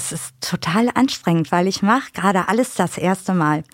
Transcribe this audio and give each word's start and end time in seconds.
es 0.00 0.12
ist 0.12 0.34
total 0.40 0.88
anstrengend, 0.94 1.52
weil 1.52 1.66
ich 1.66 1.82
mache 1.82 2.10
gerade 2.12 2.48
alles 2.48 2.74
das 2.74 2.96
erste 2.96 3.34
Mal. 3.34 3.64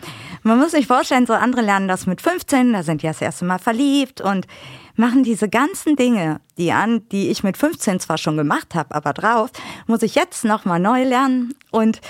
Man 0.43 0.59
muss 0.59 0.73
sich 0.73 0.89
vorstellen, 0.89 1.25
so 1.25 1.35
andere 1.35 1.63
lernen 1.63 1.87
das 1.87 2.07
mit 2.07 2.21
15, 2.21 2.73
da 2.73 2.83
sind 2.83 3.03
die 3.03 3.07
das 3.07 3.21
erste 3.21 3.45
Mal 3.45 3.61
verliebt 3.61 4.21
und 4.21 4.49
machen 4.97 5.23
diese 5.23 5.49
ganzen 5.49 5.95
Dinge, 5.95 6.41
die 6.59 6.73
an, 6.73 7.09
die 7.11 7.29
ich 7.29 7.45
mit 7.45 7.57
15 7.57 8.01
zwar 8.01 8.19
schon 8.19 8.37
gemacht 8.37 8.75
habe, 8.75 8.93
aber 8.93 9.13
drauf 9.13 9.51
muss 9.87 10.03
ich 10.03 10.17
jetzt 10.17 10.45
nochmal 10.45 10.81
neu 10.81 11.05
lernen 11.05 11.55
und 11.71 12.01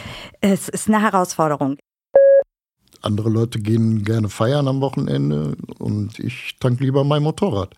es 0.40 0.70
ist 0.70 0.88
eine 0.88 1.02
Herausforderung. 1.02 1.76
Andere 3.02 3.28
Leute 3.28 3.58
gehen 3.58 4.02
gerne 4.02 4.30
feiern 4.30 4.66
am 4.66 4.80
Wochenende 4.80 5.58
und 5.78 6.18
ich 6.18 6.56
tank 6.58 6.80
lieber 6.80 7.04
mein 7.04 7.22
Motorrad. 7.22 7.74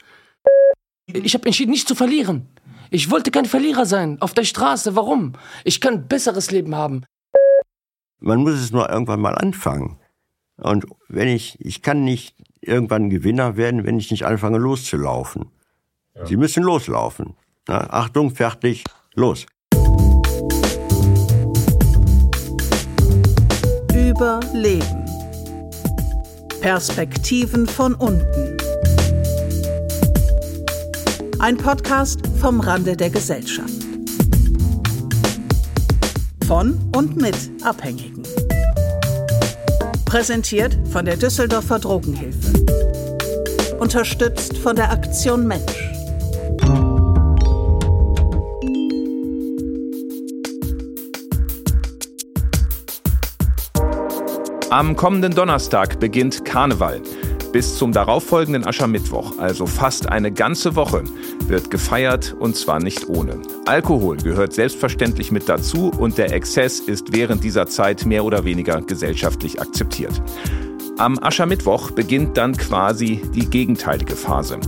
Ich 1.06 1.34
habe 1.34 1.46
entschieden, 1.46 1.72
nicht 1.72 1.88
zu 1.88 1.96
verlieren. 1.96 2.46
Ich 2.90 3.10
wollte 3.10 3.30
kein 3.30 3.44
Verlierer 3.44 3.86
sein 3.86 4.20
auf 4.20 4.32
der 4.32 4.44
Straße. 4.44 4.96
Warum? 4.96 5.34
Ich 5.64 5.80
kann 5.80 5.94
ein 5.94 6.08
besseres 6.08 6.50
Leben 6.50 6.74
haben. 6.74 7.04
Man 8.18 8.40
muss 8.40 8.54
es 8.54 8.72
nur 8.72 8.88
irgendwann 8.88 9.20
mal 9.20 9.34
anfangen. 9.34 9.98
Und 10.56 10.86
wenn 11.08 11.28
ich, 11.28 11.60
ich 11.60 11.82
kann 11.82 12.04
nicht 12.04 12.34
irgendwann 12.60 13.10
Gewinner 13.10 13.56
werden, 13.56 13.84
wenn 13.84 13.98
ich 13.98 14.10
nicht 14.10 14.24
anfange 14.26 14.58
loszulaufen. 14.58 15.50
Ja. 16.16 16.26
Sie 16.26 16.36
müssen 16.36 16.62
loslaufen. 16.62 17.36
Na, 17.68 17.90
Achtung, 17.90 18.34
fertig, 18.34 18.84
los. 19.14 19.46
Überleben. 23.94 25.04
Perspektiven 26.60 27.66
von 27.68 27.94
unten. 27.94 28.56
Ein 31.40 31.56
Podcast 31.56 32.20
vom 32.40 32.58
Rande 32.58 32.96
der 32.96 33.10
Gesellschaft. 33.10 33.72
Von 36.48 36.90
und 36.96 37.16
mit 37.16 37.36
Abhängigen. 37.62 38.24
Präsentiert 40.04 40.76
von 40.90 41.04
der 41.04 41.16
Düsseldorfer 41.16 41.78
Drogenhilfe. 41.78 42.64
Unterstützt 43.78 44.58
von 44.58 44.74
der 44.74 44.90
Aktion 44.90 45.46
Mensch. 45.46 45.92
Am 54.70 54.96
kommenden 54.96 55.34
Donnerstag 55.34 56.00
beginnt 56.00 56.44
Karneval. 56.44 57.00
Bis 57.52 57.78
zum 57.78 57.92
darauffolgenden 57.92 58.66
Aschermittwoch, 58.66 59.38
also 59.38 59.66
fast 59.66 60.06
eine 60.06 60.30
ganze 60.30 60.76
Woche, 60.76 61.02
wird 61.46 61.70
gefeiert 61.70 62.36
und 62.38 62.56
zwar 62.56 62.78
nicht 62.78 63.08
ohne. 63.08 63.40
Alkohol 63.64 64.18
gehört 64.18 64.52
selbstverständlich 64.52 65.32
mit 65.32 65.48
dazu 65.48 65.90
und 65.98 66.18
der 66.18 66.34
Exzess 66.34 66.78
ist 66.78 67.14
während 67.14 67.42
dieser 67.42 67.66
Zeit 67.66 68.04
mehr 68.04 68.24
oder 68.24 68.44
weniger 68.44 68.82
gesellschaftlich 68.82 69.62
akzeptiert. 69.62 70.20
Am 70.98 71.18
Aschermittwoch 71.22 71.90
beginnt 71.90 72.36
dann 72.36 72.54
quasi 72.54 73.22
die 73.34 73.48
gegenteilige 73.48 74.14
Phase. 74.14 74.58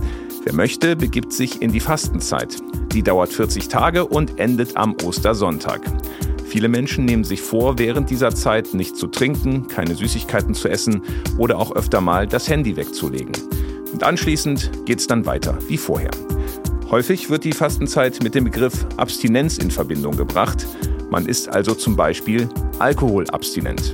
Wer 0.43 0.53
möchte, 0.53 0.95
begibt 0.95 1.33
sich 1.33 1.61
in 1.61 1.71
die 1.71 1.79
Fastenzeit. 1.79 2.57
Die 2.93 3.03
dauert 3.03 3.29
40 3.29 3.67
Tage 3.67 4.05
und 4.07 4.39
endet 4.39 4.75
am 4.75 4.95
Ostersonntag. 5.03 5.81
Viele 6.51 6.67
Menschen 6.67 7.05
nehmen 7.05 7.23
sich 7.23 7.41
vor, 7.41 7.79
während 7.79 8.09
dieser 8.09 8.35
Zeit 8.35 8.73
nicht 8.73 8.97
zu 8.97 9.07
trinken, 9.07 9.69
keine 9.69 9.95
Süßigkeiten 9.95 10.53
zu 10.53 10.67
essen 10.67 11.01
oder 11.37 11.57
auch 11.57 11.73
öfter 11.73 12.01
mal 12.01 12.27
das 12.27 12.49
Handy 12.49 12.75
wegzulegen. 12.75 13.31
Und 13.93 14.03
anschließend 14.03 14.85
geht 14.85 14.99
es 14.99 15.07
dann 15.07 15.25
weiter 15.25 15.57
wie 15.69 15.77
vorher. 15.77 16.11
Häufig 16.89 17.29
wird 17.29 17.45
die 17.45 17.53
Fastenzeit 17.53 18.21
mit 18.21 18.35
dem 18.35 18.43
Begriff 18.43 18.85
Abstinenz 18.97 19.59
in 19.59 19.71
Verbindung 19.71 20.17
gebracht. 20.17 20.67
Man 21.09 21.25
ist 21.25 21.47
also 21.47 21.73
zum 21.73 21.95
Beispiel 21.95 22.49
alkoholabstinent. 22.79 23.93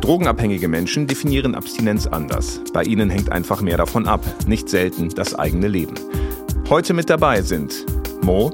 Drogenabhängige 0.00 0.68
Menschen 0.68 1.08
definieren 1.08 1.56
Abstinenz 1.56 2.06
anders. 2.06 2.60
Bei 2.72 2.84
ihnen 2.84 3.10
hängt 3.10 3.32
einfach 3.32 3.62
mehr 3.62 3.78
davon 3.78 4.06
ab, 4.06 4.24
nicht 4.46 4.68
selten 4.68 5.08
das 5.08 5.34
eigene 5.34 5.66
Leben. 5.66 5.96
Heute 6.70 6.94
mit 6.94 7.10
dabei 7.10 7.42
sind 7.42 7.84
Mo, 8.22 8.52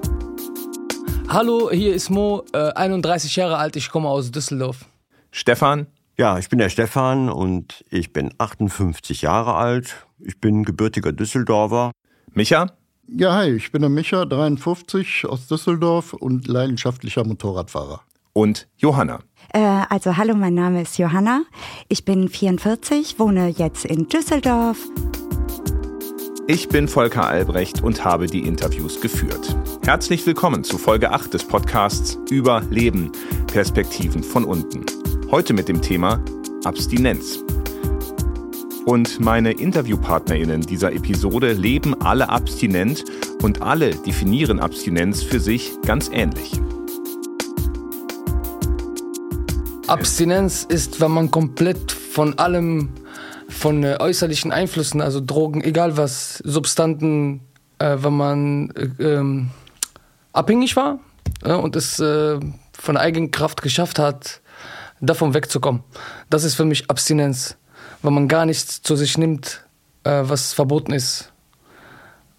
Hallo, 1.32 1.70
hier 1.70 1.94
ist 1.94 2.10
Mo, 2.10 2.42
äh, 2.52 2.72
31 2.72 3.36
Jahre 3.36 3.56
alt, 3.56 3.76
ich 3.76 3.90
komme 3.90 4.08
aus 4.08 4.32
Düsseldorf. 4.32 4.86
Stefan? 5.30 5.86
Ja, 6.18 6.38
ich 6.38 6.48
bin 6.48 6.58
der 6.58 6.70
Stefan 6.70 7.28
und 7.28 7.84
ich 7.88 8.12
bin 8.12 8.34
58 8.38 9.22
Jahre 9.22 9.54
alt. 9.54 10.08
Ich 10.18 10.40
bin 10.40 10.64
gebürtiger 10.64 11.12
Düsseldorfer. 11.12 11.92
Micha? 12.32 12.72
Ja, 13.06 13.32
hi, 13.32 13.50
ich 13.50 13.70
bin 13.70 13.82
der 13.82 13.90
Micha, 13.90 14.24
53 14.24 15.24
aus 15.26 15.46
Düsseldorf 15.46 16.14
und 16.14 16.48
leidenschaftlicher 16.48 17.24
Motorradfahrer. 17.24 18.00
Und 18.32 18.66
Johanna? 18.78 19.20
Äh, 19.54 19.60
also 19.88 20.16
hallo, 20.16 20.34
mein 20.34 20.54
Name 20.54 20.82
ist 20.82 20.98
Johanna. 20.98 21.44
Ich 21.88 22.04
bin 22.04 22.28
44, 22.28 23.20
wohne 23.20 23.50
jetzt 23.50 23.84
in 23.84 24.08
Düsseldorf. 24.08 24.78
Ich 26.52 26.68
bin 26.68 26.88
Volker 26.88 27.28
Albrecht 27.28 27.80
und 27.80 28.04
habe 28.04 28.26
die 28.26 28.40
Interviews 28.40 29.00
geführt. 29.00 29.56
Herzlich 29.84 30.26
willkommen 30.26 30.64
zu 30.64 30.78
Folge 30.78 31.12
8 31.12 31.32
des 31.32 31.44
Podcasts 31.44 32.18
Über 32.28 32.62
Leben, 32.70 33.12
Perspektiven 33.46 34.24
von 34.24 34.44
unten. 34.44 34.84
Heute 35.30 35.52
mit 35.52 35.68
dem 35.68 35.80
Thema 35.80 36.20
Abstinenz. 36.64 37.38
Und 38.84 39.20
meine 39.20 39.52
InterviewpartnerInnen 39.52 40.62
dieser 40.62 40.92
Episode 40.92 41.52
leben 41.52 41.94
alle 42.02 42.28
abstinent 42.28 43.04
und 43.42 43.62
alle 43.62 43.94
definieren 43.94 44.58
Abstinenz 44.58 45.22
für 45.22 45.38
sich 45.38 45.70
ganz 45.82 46.10
ähnlich. 46.12 46.60
Abstinenz 49.86 50.66
ist, 50.68 51.00
wenn 51.00 51.12
man 51.12 51.30
komplett 51.30 51.92
von 51.92 52.36
allem 52.40 52.90
von 53.50 53.84
äh, 53.84 53.96
äußerlichen 53.98 54.52
Einflüssen, 54.52 55.00
also 55.00 55.20
Drogen, 55.20 55.62
egal 55.62 55.96
was, 55.96 56.38
Substanten, 56.38 57.40
äh, 57.78 57.96
wenn 58.00 58.12
man 58.12 58.70
äh, 58.70 59.02
ähm, 59.02 59.50
abhängig 60.32 60.76
war 60.76 60.98
äh, 61.44 61.52
und 61.52 61.76
es 61.76 61.98
äh, 61.98 62.38
von 62.72 62.96
eigener 62.96 63.28
Kraft 63.28 63.62
geschafft 63.62 63.98
hat, 63.98 64.40
davon 65.00 65.34
wegzukommen. 65.34 65.82
Das 66.28 66.44
ist 66.44 66.54
für 66.54 66.64
mich 66.64 66.90
Abstinenz, 66.90 67.56
wenn 68.02 68.14
man 68.14 68.28
gar 68.28 68.46
nichts 68.46 68.82
zu 68.82 68.96
sich 68.96 69.18
nimmt, 69.18 69.64
äh, 70.04 70.22
was 70.24 70.52
verboten 70.52 70.92
ist. 70.92 71.32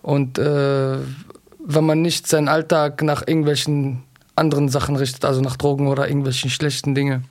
Und 0.01 0.39
wenn 0.39 1.85
man 1.85 2.01
nicht 2.01 2.27
seinen 2.27 2.47
Alltag 2.47 3.03
nach 3.03 3.21
irgendwelchen 3.27 4.01
anderen 4.35 4.67
Sachen 4.67 4.95
richtet, 4.95 5.25
also 5.25 5.41
nach 5.41 5.57
Drogen 5.57 5.87
oder 5.87 6.07
irgendwelchen 6.07 6.49
schlechten 6.49 6.95
Dingen. 6.95 7.27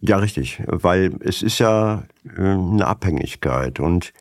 Ja, 0.00 0.18
richtig, 0.18 0.62
weil 0.66 1.16
es 1.20 1.42
ist 1.42 1.58
ja 1.58 2.04
äh, 2.36 2.40
eine 2.40 2.86
Abhängigkeit 2.86 3.80
und 3.80 4.12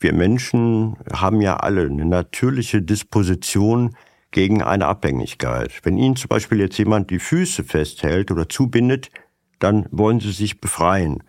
wir 0.00 0.12
Menschen 0.14 0.96
haben 1.12 1.40
ja 1.40 1.58
alle 1.58 1.82
eine 1.82 2.06
natürliche 2.06 2.82
Disposition 2.82 3.94
gegen 4.30 4.62
eine 4.62 4.86
Abhängigkeit. 4.86 5.72
Wenn 5.82 5.98
Ihnen 5.98 6.16
zum 6.16 6.28
Beispiel 6.28 6.58
jetzt 6.60 6.78
jemand 6.78 7.10
die 7.10 7.18
Füße 7.18 7.64
festhält 7.64 8.30
oder 8.30 8.48
zubindet, 8.48 9.10
dann 9.58 9.86
wollen 9.90 10.20
Sie 10.20 10.32
sich 10.32 10.60
befreien. 10.60 11.22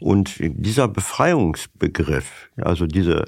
Und 0.00 0.34
dieser 0.38 0.88
Befreiungsbegriff, 0.88 2.50
also 2.56 2.86
diese, 2.86 3.24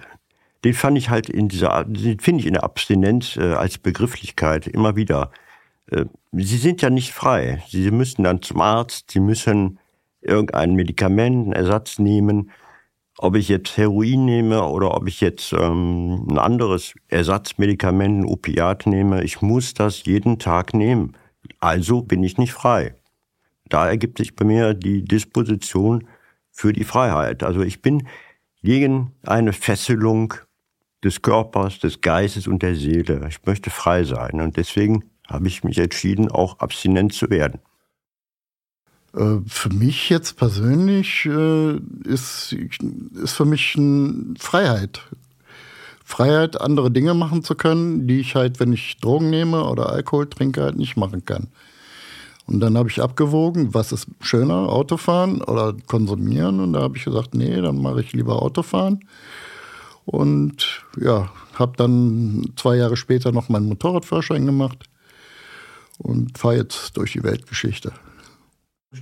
den 0.64 0.74
fand 0.74 0.98
ich 0.98 1.08
halt 1.08 1.30
in 1.30 1.48
dieser, 1.48 1.84
den 1.84 2.18
finde 2.18 2.40
ich 2.40 2.46
in 2.46 2.54
der 2.54 2.64
Abstinenz 2.64 3.36
äh, 3.36 3.54
als 3.54 3.78
Begrifflichkeit 3.78 4.66
immer 4.66 4.96
wieder. 4.96 5.30
Äh, 5.90 6.06
Sie 6.32 6.58
sind 6.58 6.82
ja 6.82 6.90
nicht 6.90 7.12
frei. 7.12 7.62
Sie 7.68 7.90
müssen 7.90 8.24
dann 8.24 8.42
zum 8.42 8.60
Arzt, 8.60 9.10
Sie 9.12 9.20
müssen 9.20 9.78
irgendein 10.20 10.74
Medikament, 10.74 11.44
einen 11.44 11.52
Ersatz 11.52 11.98
nehmen, 11.98 12.50
ob 13.18 13.34
ich 13.34 13.48
jetzt 13.48 13.76
Heroin 13.76 14.24
nehme 14.24 14.62
oder 14.64 14.96
ob 14.96 15.08
ich 15.08 15.20
jetzt 15.20 15.52
ähm, 15.52 16.26
ein 16.30 16.38
anderes 16.38 16.94
Ersatzmedikament, 17.08 18.20
ein 18.20 18.24
Opiat 18.24 18.86
nehme, 18.86 19.24
ich 19.24 19.42
muss 19.42 19.74
das 19.74 20.04
jeden 20.04 20.38
Tag 20.38 20.72
nehmen. 20.72 21.16
Also 21.58 22.02
bin 22.02 22.22
ich 22.22 22.38
nicht 22.38 22.52
frei. 22.52 22.94
Da 23.68 23.88
ergibt 23.88 24.18
sich 24.18 24.36
bei 24.36 24.44
mir 24.44 24.74
die 24.74 25.04
Disposition 25.04 26.06
für 26.50 26.72
die 26.72 26.84
Freiheit. 26.84 27.42
Also 27.42 27.62
ich 27.62 27.82
bin 27.82 28.06
gegen 28.62 29.12
eine 29.26 29.52
Fesselung 29.52 30.34
des 31.04 31.22
Körpers, 31.22 31.78
des 31.78 32.00
Geistes 32.00 32.46
und 32.46 32.62
der 32.62 32.74
Seele. 32.74 33.26
Ich 33.28 33.44
möchte 33.44 33.70
frei 33.70 34.04
sein 34.04 34.40
und 34.40 34.56
deswegen 34.56 35.04
habe 35.28 35.48
ich 35.48 35.62
mich 35.64 35.78
entschieden, 35.78 36.30
auch 36.30 36.58
abstinent 36.58 37.12
zu 37.12 37.30
werden. 37.30 37.60
Äh, 39.14 39.38
für 39.46 39.70
mich 39.70 40.08
jetzt 40.10 40.36
persönlich 40.36 41.26
äh, 41.26 41.78
ist, 42.04 42.54
ist 43.22 43.32
für 43.32 43.44
mich 43.44 43.78
Freiheit. 44.38 45.02
Freiheit, 46.04 46.60
andere 46.60 46.90
Dinge 46.90 47.12
machen 47.12 47.44
zu 47.44 47.54
können, 47.54 48.06
die 48.06 48.20
ich 48.20 48.34
halt, 48.34 48.60
wenn 48.60 48.72
ich 48.72 48.96
Drogen 48.98 49.28
nehme 49.28 49.64
oder 49.64 49.90
Alkohol 49.90 50.28
trinke, 50.28 50.62
halt 50.62 50.78
nicht 50.78 50.96
machen 50.96 51.24
kann. 51.24 51.48
Und 52.46 52.60
dann 52.60 52.78
habe 52.78 52.88
ich 52.88 53.02
abgewogen, 53.02 53.74
was 53.74 53.92
ist 53.92 54.06
schöner, 54.20 54.70
Autofahren 54.70 55.42
oder 55.42 55.74
konsumieren. 55.86 56.60
Und 56.60 56.72
da 56.72 56.80
habe 56.80 56.96
ich 56.96 57.04
gesagt, 57.04 57.34
nee, 57.34 57.60
dann 57.60 57.82
mache 57.82 58.00
ich 58.00 58.14
lieber 58.14 58.40
Autofahren. 58.40 59.00
Und 60.06 60.82
ja, 60.98 61.30
habe 61.52 61.76
dann 61.76 62.52
zwei 62.56 62.76
Jahre 62.76 62.96
später 62.96 63.32
noch 63.32 63.50
meinen 63.50 63.68
Motorradführerschein 63.68 64.46
gemacht 64.46 64.88
und 65.98 66.38
fahre 66.38 66.56
jetzt 66.56 66.96
durch 66.96 67.12
die 67.12 67.22
Weltgeschichte. 67.22 67.92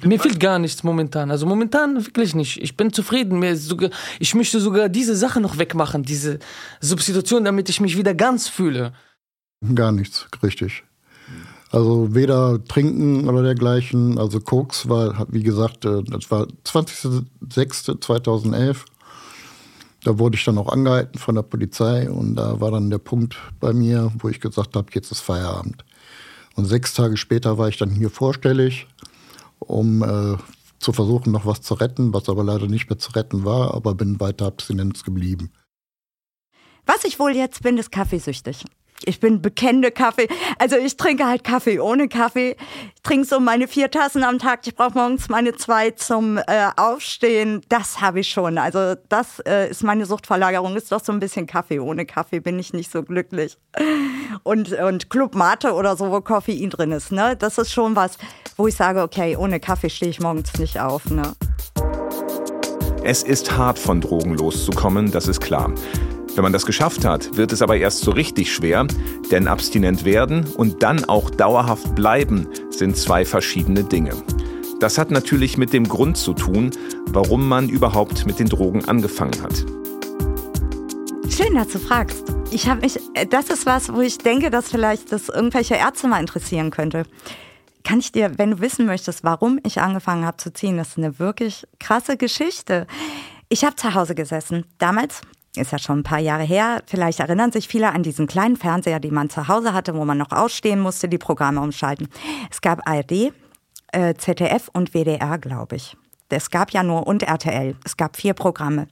Mir 0.03 0.19
fehlt 0.19 0.41
gar 0.41 0.59
nichts 0.59 0.83
momentan. 0.83 1.31
Also 1.31 1.47
momentan 1.47 2.07
wirklich 2.07 2.35
nicht. 2.35 2.61
Ich 2.61 2.77
bin 2.77 2.93
zufrieden. 2.93 3.39
Mir 3.39 3.57
sogar, 3.57 3.91
ich 4.19 4.35
möchte 4.35 4.59
sogar 4.59 4.89
diese 4.89 5.15
Sache 5.15 5.41
noch 5.41 5.59
wegmachen, 5.59 6.03
diese 6.03 6.41
Substitution, 6.81 7.45
damit 7.45 7.69
ich 7.69 7.81
mich 7.81 7.97
wieder 7.97 8.15
ganz 8.15 8.49
fühle. 8.49 8.93
Gar 9.75 9.93
nichts, 9.93 10.27
richtig. 10.43 10.83
Also 11.71 12.13
weder 12.15 12.65
trinken 12.65 13.29
oder 13.29 13.45
dergleichen. 13.45 14.19
Also 14.19 14.41
Koks 14.41 14.89
war, 14.89 15.25
wie 15.31 15.45
gesagt, 15.45 15.85
äh, 15.85 16.03
das 16.05 16.33
war 16.33 16.49
20.06.2011. 16.65 18.79
Da 20.03 20.19
wurde 20.19 20.37
ich 20.37 20.45
dann 20.45 20.59
auch 20.59 20.73
angehalten 20.73 21.19
von 21.19 21.37
der 21.37 21.43
Polizei 21.43 22.11
und 22.11 22.37
da 22.37 22.61
war 22.61 22.71
dann 22.71 22.91
der 22.91 22.99
Punkt 22.99 23.37
bei 23.61 23.73
mir, 23.73 24.13
wo 24.19 24.29
ich 24.29 24.41
gesagt 24.41 24.77
habe, 24.77 24.89
jetzt 24.93 25.11
ist 25.11 25.21
Feierabend. 25.21 25.85
Und 26.55 26.65
sechs 26.65 26.95
Tage 26.95 27.17
später 27.17 27.59
war 27.59 27.69
ich 27.69 27.77
dann 27.77 27.91
hier 27.91 28.11
vorstellig 28.11 28.87
um 29.67 30.03
äh, 30.03 30.37
zu 30.79 30.93
versuchen, 30.93 31.33
noch 31.33 31.47
was 31.47 31.63
zu 31.63 31.75
retten, 31.75 32.13
was 32.13 32.29
aber 32.29 32.45
leider 32.45 32.67
nicht 32.67 32.89
mehr 32.89 32.99
zu 32.99 33.13
retten 33.13 33.45
war, 33.45 33.75
aber 33.75 33.95
bin 33.95 34.21
weiter 34.21 34.47
abstinenz 34.47 35.05
geblieben. 35.05 35.51
Was 36.85 37.05
ich 37.05 37.19
wohl 37.19 37.35
jetzt 37.35 37.63
bin, 37.63 37.79
ist 37.79 37.91
kaffeesüchtig 37.91 38.65
ich 39.05 39.21
bin 39.21 39.43
bekennende 39.43 39.91
Kaffee. 39.91 40.29
Also 40.59 40.77
ich 40.77 40.97
trinke 40.97 41.27
halt 41.27 41.45
Kaffee 41.45 41.79
ohne 41.81 42.09
Kaffee. 42.09 42.57
Ich 42.95 43.03
trinke 43.03 43.27
so 43.27 43.41
meine 43.41 43.69
vier 43.69 43.91
Tassen 43.91 44.25
am 44.25 44.39
Tag. 44.39 44.67
Ich 44.67 44.75
brauche 44.75 44.95
morgens 44.95 45.29
meine 45.29 45.55
zwei 45.55 45.91
zum 45.91 46.39
äh, 46.39 46.43
Aufstehen. 46.77 47.63
Das 47.69 48.01
habe 48.01 48.21
ich 48.21 48.29
schon. 48.29 48.59
Also 48.59 48.95
das 49.09 49.41
äh, 49.47 49.71
ist 49.71 49.83
meine 49.83 50.07
Suchtverlagerung. 50.07 50.77
Ist 50.77 50.91
doch 50.91 51.05
so 51.05 51.13
ein 51.13 51.21
bisschen 51.21 51.47
Kaffee. 51.47 51.79
Ohne 51.79 52.07
Kaffee 52.07 52.41
bin 52.41 52.59
ich 52.59 52.73
nicht 52.73 52.91
so 52.91 53.03
glücklich. 53.03 53.59
Und, 54.43 54.73
und 54.73 55.11
Club 55.11 55.35
Mate 55.35 55.73
oder 55.73 55.97
so, 55.97 56.11
wo 56.11 56.21
Koffein 56.21 56.71
drin 56.71 56.93
ist. 56.93 57.13
Ne? 57.13 57.37
Das 57.37 57.59
ist 57.59 57.73
schon 57.73 57.97
was, 57.97 58.19
wo 58.57 58.67
ich 58.67 58.75
sage, 58.75 59.03
okay, 59.03 59.37
ohne 59.37 59.61
Kaffee 59.61 59.91
stehe 59.91 60.11
ich 60.11 60.21
morgens 60.21 60.59
nicht 60.59 60.81
auf. 60.81 61.09
Ne? 61.11 61.35
Es 63.05 63.23
ist 63.23 63.57
hart, 63.57 63.79
von 63.79 64.01
Drogen 64.01 64.35
loszukommen, 64.35 65.13
das 65.13 65.29
ist 65.29 65.41
klar. 65.41 65.73
Wenn 66.37 66.43
man 66.43 66.53
das 66.53 66.67
geschafft 66.67 67.07
hat, 67.07 67.39
wird 67.39 67.51
es 67.53 67.63
aber 67.63 67.79
erst 67.79 68.01
so 68.01 68.11
richtig 68.11 68.53
schwer, 68.53 68.87
denn 69.31 69.49
abstinent 69.49 70.05
werden 70.05 70.45
und 70.45 70.83
dann 70.83 71.07
auch 71.07 71.31
dauerhaft 71.31 71.95
bleiben 71.95 72.47
sind 72.69 72.95
zwei 72.99 73.25
verschiedene 73.25 73.85
Dinge. 73.85 74.11
Das 74.79 74.99
hat 74.99 75.11
natürlich 75.11 75.57
mit 75.57 75.73
dem 75.73 75.89
Grund 75.89 76.19
zu 76.19 76.35
tun, 76.35 76.73
warum 77.07 77.49
man 77.49 77.71
überhaupt 77.71 78.27
mit 78.27 78.39
den 78.39 78.51
Drogen 78.51 78.85
angefangen 78.85 79.43
hat. 79.43 79.65
Schön, 81.31 81.55
dass 81.55 81.69
du 81.69 81.79
fragst. 81.79 82.25
Ich 82.51 82.69
habe 82.69 82.83
mich, 82.83 83.01
äh, 83.15 83.25
das 83.25 83.49
ist 83.49 83.65
was, 83.65 83.91
wo 83.95 84.03
ich 84.03 84.19
denke, 84.19 84.51
dass 84.51 84.69
vielleicht 84.69 85.13
das 85.13 85.31
irgendwelche 85.31 85.77
Ärzte 85.77 86.07
mal 86.07 86.21
interessieren 86.21 86.71
könnte. 86.71 87.05
Kann 87.83 88.01
ich 88.01 88.13
dir, 88.13 88.37
wenn 88.37 88.51
du 88.51 88.61
wissen 88.61 88.85
möchtest, 88.85 89.25
warum 89.25 89.59
ich 89.65 89.81
angefangen 89.81 90.27
habe 90.27 90.37
zu 90.37 90.53
ziehen, 90.53 90.77
das 90.77 90.89
ist 90.89 90.99
eine 90.99 91.19
wirklich 91.19 91.67
krasse 91.81 92.19
Geschichte. 92.19 92.87
Ich 93.49 93.65
habe 93.65 93.77
zu 93.77 93.95
Hause 93.95 94.15
gesessen. 94.15 94.67
Damals 94.79 95.23
ist 95.59 95.73
ja 95.73 95.79
schon 95.79 96.01
ein 96.01 96.03
paar 96.03 96.19
Jahre 96.19 96.43
her. 96.43 96.83
Vielleicht 96.87 97.21
erinnern 97.21 97.53
sich 97.53 97.69
viele 97.69 97.93
an 97.93 98.03
diesen 98.03 98.27
kleinen 98.27 98.57
Fernseher, 98.57 99.01
die 99.01 99.11
man 99.11 99.31
zu 99.31 99.49
Hause 99.49 99.73
hatte, 99.73 99.95
wo 99.95 100.05
man 100.05 100.19
noch 100.19 100.33
ausstehen 100.33 100.81
musste, 100.81 101.09
die 101.09 101.19
Programme 101.19 101.61
umschalten. 101.61 102.09
Es 102.51 102.61
gab 102.61 102.89
ARD, 102.89 103.33
äh, 103.93 104.15
ZDF 104.15 104.69
und 104.73 104.95
WDR, 104.95 105.39
glaube 105.39 105.77
ich. 105.77 105.97
Es 106.29 106.51
gab 106.51 106.71
ja 106.73 106.83
nur 106.83 107.07
und 107.07 107.23
RTL. 107.23 107.77
Es 107.85 107.97
gab 107.97 108.17
vier 108.17 108.35
Programme. 108.35 108.89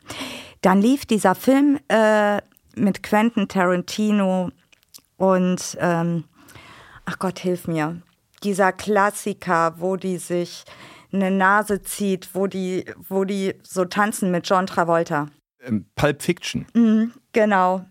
Dann 0.60 0.80
lief 0.80 1.04
dieser 1.04 1.34
Film 1.34 1.78
äh, 1.88 2.40
mit 2.76 3.02
Quentin 3.02 3.48
Tarantino 3.48 4.50
und 5.16 5.76
ähm, 5.80 6.24
ach 7.04 7.18
Gott, 7.18 7.38
hilf 7.38 7.66
mir. 7.66 8.00
Dieser 8.42 8.72
Klassiker, 8.72 9.74
wo 9.78 9.96
die 9.96 10.18
sich 10.18 10.64
eine 11.12 11.30
Nase 11.30 11.82
zieht, 11.82 12.34
wo 12.34 12.46
die, 12.46 12.84
wo 13.08 13.24
die 13.24 13.54
so 13.62 13.84
tanzen 13.84 14.30
mit 14.30 14.48
John 14.48 14.66
Travolta. 14.66 15.28
Ähm, 15.66 15.86
Pulp 15.96 16.22
Fiction. 16.22 16.66
Mhm, 16.74 17.12
genau. 17.32 17.84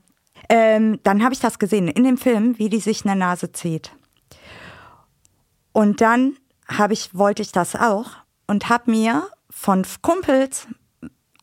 Ähm, 0.50 1.00
dann 1.04 1.24
habe 1.24 1.34
ich 1.34 1.40
das 1.40 1.60
gesehen 1.60 1.88
in 1.88 2.04
dem 2.04 2.18
Film, 2.18 2.58
wie 2.60 2.70
die 2.70 2.80
sich 2.80 3.06
eine 3.06 3.16
Nase 3.16 3.52
zieht. 3.52 3.92
Und 5.72 6.02
dann 6.02 6.38
habe 6.68 6.94
ich, 6.94 7.16
wollte 7.16 7.42
ich 7.42 7.52
das 7.52 7.76
auch 7.76 8.12
und 8.48 8.70
habe 8.70 8.92
mir 8.92 9.28
von 9.50 9.84
Kumpels 10.02 10.68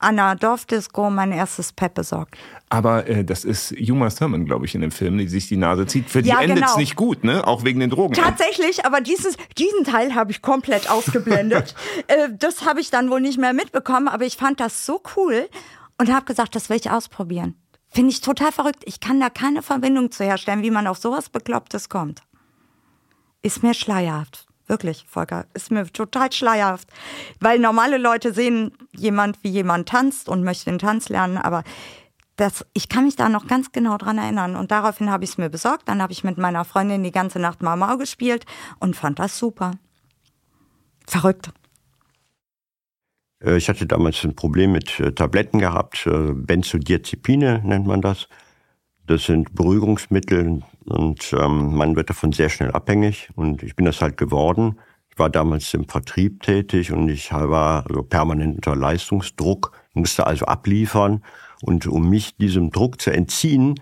an 0.01 0.17
der 0.17 0.35
Dorfdisco 0.35 1.11
mein 1.11 1.31
erstes 1.31 1.73
Pep 1.73 1.95
besorgt. 1.95 2.37
Aber 2.71 3.07
äh, 3.07 3.25
das 3.25 3.45
ist 3.45 3.73
Uma 3.73 4.09
Thurman, 4.09 4.47
glaube 4.47 4.65
ich, 4.65 4.75
in 4.75 4.81
dem 4.81 4.91
Film, 4.91 5.19
die 5.19 5.29
sich 5.29 5.49
die 5.49 5.57
Nase 5.57 5.87
zieht. 5.87 6.09
Für 6.09 6.23
die 6.23 6.31
ja, 6.31 6.41
endet 6.41 6.59
es 6.59 6.65
genau. 6.71 6.79
nicht 6.79 6.97
gut, 6.97 7.23
ne? 7.23 7.47
Auch 7.47 7.65
wegen 7.65 7.81
den 7.81 7.91
Drogen. 7.91 8.15
Tatsächlich, 8.15 8.87
aber 8.87 9.01
dieses, 9.01 9.37
diesen 9.59 9.85
Teil 9.85 10.15
habe 10.15 10.31
ich 10.31 10.41
komplett 10.41 10.89
ausgeblendet. 10.91 11.75
äh, 12.07 12.29
das 12.39 12.65
habe 12.65 12.81
ich 12.81 12.91
dann 12.91 13.11
wohl 13.11 13.21
nicht 13.21 13.39
mehr 13.39 13.53
mitbekommen, 13.53 14.09
aber 14.09 14.25
ich 14.25 14.37
fand 14.37 14.59
das 14.61 14.87
so 14.87 15.03
cool 15.17 15.49
und 16.01 16.11
habe 16.11 16.25
gesagt, 16.25 16.57
das 16.57 16.71
will 16.71 16.79
ich 16.79 16.91
ausprobieren. 16.91 17.57
Finde 17.91 18.11
ich 18.11 18.23
total 18.23 18.53
verrückt. 18.53 18.85
Ich 18.87 19.01
kann 19.01 19.21
da 19.21 19.29
keine 19.29 19.61
Verbindung 19.61 20.11
zu 20.11 20.25
herstellen, 20.25 20.63
wie 20.63 20.71
man 20.71 20.87
auf 20.87 20.97
sowas 20.97 21.29
Beklopptes 21.29 21.91
kommt. 21.91 22.23
Ist 23.43 23.63
mir 23.63 23.75
schleierhaft. 23.75 24.47
Wirklich, 24.67 25.05
Volker, 25.07 25.45
ist 25.53 25.71
mir 25.71 25.85
total 25.93 26.33
schleierhaft. 26.33 26.89
Weil 27.39 27.59
normale 27.59 27.99
Leute 27.99 28.33
sehen 28.33 28.73
jemand, 28.97 29.45
wie 29.45 29.51
jemand 29.51 29.91
tanzt 29.91 30.31
und 30.31 30.43
möchte 30.43 30.71
den 30.71 30.79
Tanz 30.79 31.11
lernen, 31.11 31.37
aber 31.37 31.65
das, 32.37 32.65
ich 32.73 32.89
kann 32.89 33.05
mich 33.05 33.17
da 33.17 33.29
noch 33.29 33.47
ganz 33.47 33.71
genau 33.71 33.99
dran 33.99 34.17
erinnern. 34.17 34.57
Und 34.57 34.71
daraufhin 34.71 35.11
habe 35.11 35.25
ich 35.25 35.31
es 35.31 35.39
mir 35.39 35.51
besorgt. 35.51 35.87
Dann 35.87 36.01
habe 36.01 36.15
ich 36.15 36.25
mit 36.25 36.39
meiner 36.39 36.65
Freundin 36.65 37.03
die 37.03 37.13
ganze 37.13 37.39
Nacht 37.39 37.61
Mau 37.61 37.77
Mau 37.77 37.99
gespielt 37.99 38.47
und 38.79 38.97
fand 38.97 39.19
das 39.19 39.37
super. 39.37 39.73
Verrückt. 41.07 41.51
Äh, 43.45 43.57
ich 43.57 43.69
hatte 43.69 43.87
damals 43.87 44.25
ein 44.25 44.35
Problem 44.35 44.73
mit 44.73 45.01
äh, 45.01 45.13
Tabletten 45.13 45.59
gehabt, 45.59 46.07
äh, 46.07 46.33
Benzodiazepine 46.35 47.63
nennt 47.65 47.87
man 47.87 48.01
das. 48.01 48.29
Das 49.07 49.25
sind 49.25 49.55
Beruhigungsmittel 49.55 50.63
und 50.85 51.33
ähm, 51.33 51.75
man 51.75 51.97
wird 51.97 52.11
davon 52.11 52.33
sehr 52.33 52.49
schnell 52.49 52.71
abhängig 52.71 53.29
und 53.35 53.63
ich 53.63 53.75
bin 53.75 53.87
das 53.87 54.01
halt 54.01 54.17
geworden. 54.17 54.79
Ich 55.11 55.19
war 55.19 55.31
damals 55.31 55.75
im 55.75 55.89
Vertrieb 55.89 56.43
tätig 56.43 56.93
und 56.93 57.09
ich 57.09 57.33
war 57.33 57.85
also 57.89 58.03
permanent 58.05 58.57
unter 58.57 58.77
Leistungsdruck, 58.77 59.73
musste 59.95 60.27
also 60.27 60.47
abliefern 60.47 61.25
und 61.63 61.87
um 61.89 62.09
mich 62.09 62.37
diesem 62.37 62.71
Druck 62.71 63.01
zu 63.01 63.11
entziehen, 63.11 63.75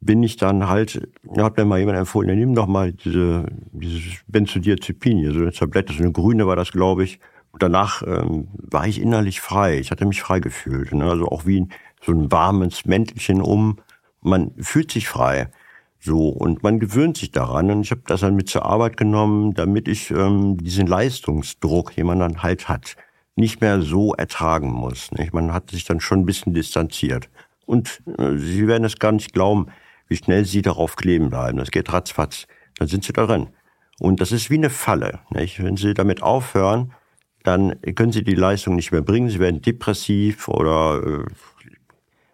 bin 0.00 0.22
ich 0.22 0.36
dann 0.36 0.68
halt, 0.68 1.08
hat 1.38 1.56
mir 1.56 1.64
mal 1.64 1.78
jemand 1.78 1.98
empfohlen, 1.98 2.36
nimm 2.36 2.54
doch 2.54 2.66
mal 2.66 2.92
diese, 2.92 3.46
dieses 3.72 4.20
Benzodiazepin, 4.26 5.18
hier, 5.18 5.32
so 5.32 5.40
eine 5.40 5.52
Tablette, 5.52 5.92
so 5.92 6.02
eine 6.02 6.12
grüne 6.12 6.46
war 6.46 6.56
das, 6.56 6.72
glaube 6.72 7.04
ich, 7.04 7.20
danach 7.58 8.02
ähm, 8.02 8.48
war 8.56 8.86
ich 8.86 9.00
innerlich 9.00 9.40
frei. 9.40 9.78
Ich 9.78 9.90
hatte 9.90 10.06
mich 10.06 10.22
frei 10.22 10.40
gefühlt. 10.40 10.92
Ne? 10.92 11.04
Also 11.04 11.28
auch 11.28 11.46
wie 11.46 11.66
so 12.02 12.12
ein 12.12 12.30
warmes 12.30 12.84
Mäntelchen 12.84 13.40
um. 13.40 13.78
Man 14.20 14.52
fühlt 14.58 14.90
sich 14.90 15.08
frei. 15.08 15.50
So, 15.98 16.28
und 16.28 16.62
man 16.62 16.78
gewöhnt 16.78 17.16
sich 17.16 17.32
daran. 17.32 17.70
Und 17.70 17.82
ich 17.82 17.90
habe 17.90 18.02
das 18.06 18.20
dann 18.20 18.36
mit 18.36 18.48
zur 18.48 18.64
Arbeit 18.64 18.96
genommen, 18.96 19.54
damit 19.54 19.88
ich 19.88 20.10
ähm, 20.10 20.56
diesen 20.58 20.86
Leistungsdruck, 20.86 21.94
den 21.94 22.06
man 22.06 22.20
dann 22.20 22.42
halt 22.42 22.68
hat, 22.68 22.96
nicht 23.34 23.60
mehr 23.60 23.82
so 23.82 24.14
ertragen 24.14 24.70
muss. 24.70 25.10
Nicht? 25.12 25.34
Man 25.34 25.52
hat 25.52 25.70
sich 25.70 25.84
dann 25.84 26.00
schon 26.00 26.20
ein 26.20 26.26
bisschen 26.26 26.54
distanziert. 26.54 27.28
Und 27.66 28.02
äh, 28.18 28.36
Sie 28.36 28.66
werden 28.66 28.84
es 28.84 28.98
gar 28.98 29.12
nicht 29.12 29.32
glauben, 29.32 29.66
wie 30.08 30.16
schnell 30.16 30.44
Sie 30.44 30.62
darauf 30.62 30.96
kleben 30.96 31.30
bleiben. 31.30 31.58
Das 31.58 31.70
geht 31.70 31.92
ratzfatz. 31.92 32.46
Dann 32.78 32.88
sind 32.88 33.04
Sie 33.04 33.12
da 33.12 33.26
drin. 33.26 33.48
Und 33.98 34.20
das 34.20 34.32
ist 34.32 34.50
wie 34.50 34.58
eine 34.58 34.70
Falle. 34.70 35.20
Nicht? 35.30 35.62
Wenn 35.62 35.76
Sie 35.76 35.94
damit 35.94 36.22
aufhören, 36.22 36.92
dann 37.46 37.80
können 37.94 38.12
sie 38.12 38.24
die 38.24 38.34
Leistung 38.34 38.74
nicht 38.74 38.92
mehr 38.92 39.02
bringen, 39.02 39.30
sie 39.30 39.38
werden 39.38 39.62
depressiv 39.62 40.48
oder 40.48 41.02
äh, 41.04 41.24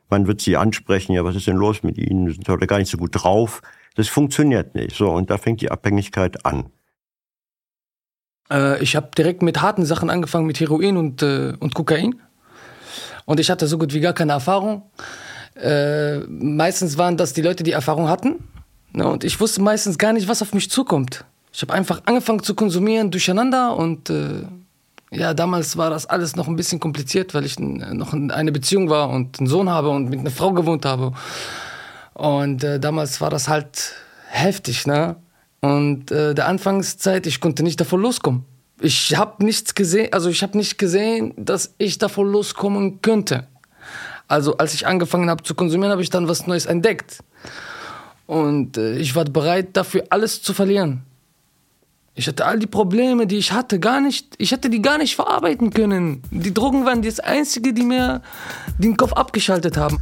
man 0.09 0.27
wird 0.27 0.41
sie 0.41 0.57
ansprechen, 0.57 1.13
ja, 1.13 1.25
was 1.25 1.37
ist 1.37 1.47
denn 1.47 1.57
los 1.57 1.83
mit 1.83 1.99
ihnen, 1.99 2.33
sind 2.33 2.49
heute 2.49 2.67
gar 2.67 2.79
nicht 2.79 2.91
so 2.91 2.97
gut 2.97 3.11
drauf. 3.13 3.63
Das 3.95 4.09
funktioniert 4.09 4.75
nicht. 4.75 4.97
So, 4.97 5.11
und 5.11 5.31
da 5.31 5.37
fängt 5.37 5.61
die 5.61 5.71
Abhängigkeit 5.71 6.47
an. 6.47 6.67
Äh, 8.51 8.83
ich 8.83 8.97
habe 8.97 9.11
direkt 9.17 9.43
mit 9.43 9.61
harten 9.61 9.85
Sachen 9.85 10.09
angefangen, 10.09 10.47
mit 10.47 10.61
Heroin 10.61 10.97
und, 10.97 11.23
äh, 11.23 11.53
und 11.61 11.75
Kokain. 11.75 12.21
Und 13.27 13.39
ich 13.39 13.51
hatte 13.51 13.67
so 13.67 13.79
gut 13.79 13.93
wie 13.93 14.01
gar 14.01 14.15
keine 14.15 14.33
Erfahrung. 14.33 14.83
Äh, 15.55 16.21
meistens 16.21 16.97
waren 16.97 17.17
das 17.17 17.35
die 17.35 17.43
Leute, 17.43 17.65
die 17.65 17.73
Erfahrung 17.73 18.09
hatten. 18.09 18.37
Ne, 18.93 19.07
und 19.07 19.25
ich 19.25 19.41
wusste 19.41 19.61
meistens 19.61 19.99
gar 19.99 20.13
nicht, 20.13 20.29
was 20.29 20.43
auf 20.43 20.55
mich 20.55 20.71
zukommt. 20.71 21.25
Ich 21.53 21.61
habe 21.63 21.73
einfach 21.75 22.03
angefangen 22.07 22.43
zu 22.43 22.55
konsumieren 22.55 23.11
durcheinander 23.11 23.77
und 23.77 24.11
äh, 24.11 24.45
ja, 25.13 25.35
damals 25.35 25.77
war 25.77 25.91
das 25.91 26.07
alles 26.07 26.37
noch 26.37 26.49
ein 26.49 26.57
bisschen 26.57 26.81
kompliziert, 26.81 27.35
weil 27.35 27.45
ich 27.45 27.59
noch 27.59 28.15
in 28.15 28.31
einer 28.31 28.51
Beziehung 28.51 28.89
war 28.89 29.11
und 29.11 29.39
einen 29.39 29.47
Sohn 29.47 29.69
habe 29.69 29.91
und 29.91 30.09
mit 30.09 30.21
einer 30.21 30.31
Frau 30.31 30.53
gewohnt 30.53 30.87
habe. 30.87 31.13
Und 32.15 32.65
äh, 32.65 32.81
damals 32.81 33.21
war 33.21 33.29
das 33.29 33.47
halt 33.49 33.95
heftig, 34.29 34.87
ne? 34.87 35.17
Und 35.61 36.11
äh, 36.11 36.35
der 36.35 36.49
Anfangszeit, 36.49 37.27
ich 37.27 37.41
konnte 37.41 37.63
nicht 37.63 37.79
davon 37.79 38.01
loskommen. 38.01 38.45
Ich 38.81 39.15
habe 39.17 39.45
nichts 39.45 39.75
gesehen, 39.75 40.13
also 40.13 40.31
ich 40.31 40.43
habe 40.43 40.57
nicht 40.57 40.79
gesehen, 40.79 41.35
dass 41.37 41.75
ich 41.79 41.99
davon 41.99 42.33
loskommen 42.33 43.03
könnte. 43.03 43.47
Also 44.29 44.57
als 44.57 44.73
ich 44.73 44.87
angefangen 44.87 45.29
habe 45.29 45.43
zu 45.43 45.55
konsumieren, 45.55 45.93
habe 45.93 46.03
ich 46.03 46.11
dann 46.11 46.27
was 46.27 46.47
Neues 46.47 46.65
entdeckt. 46.65 47.19
Und 48.27 48.79
äh, 48.79 48.97
ich 48.97 49.15
war 49.15 49.27
bereit, 49.27 49.77
dafür 49.77 50.05
alles 50.09 50.43
zu 50.43 50.55
verlieren. 50.55 51.03
Ich 52.15 52.29
hatte 52.29 52.45
all 52.45 52.59
die 52.59 52.67
Probleme, 52.67 53.27
die 53.27 53.39
ich 53.39 53.53
hatte, 53.53 53.81
gar 53.81 53.99
nicht, 54.03 54.35
ich 54.37 54.53
hätte 54.53 54.69
die 54.69 54.83
gar 54.83 54.99
nicht 54.99 55.17
verarbeiten 55.17 55.71
können. 55.71 56.21
Die 56.31 56.53
Drogen 56.53 56.85
waren 56.85 57.01
das 57.01 57.21
Einzige, 57.21 57.73
die 57.73 57.85
mir 57.85 58.21
den 58.77 58.99
Kopf 58.99 59.15
abgeschaltet 59.15 59.79
haben. 59.79 59.99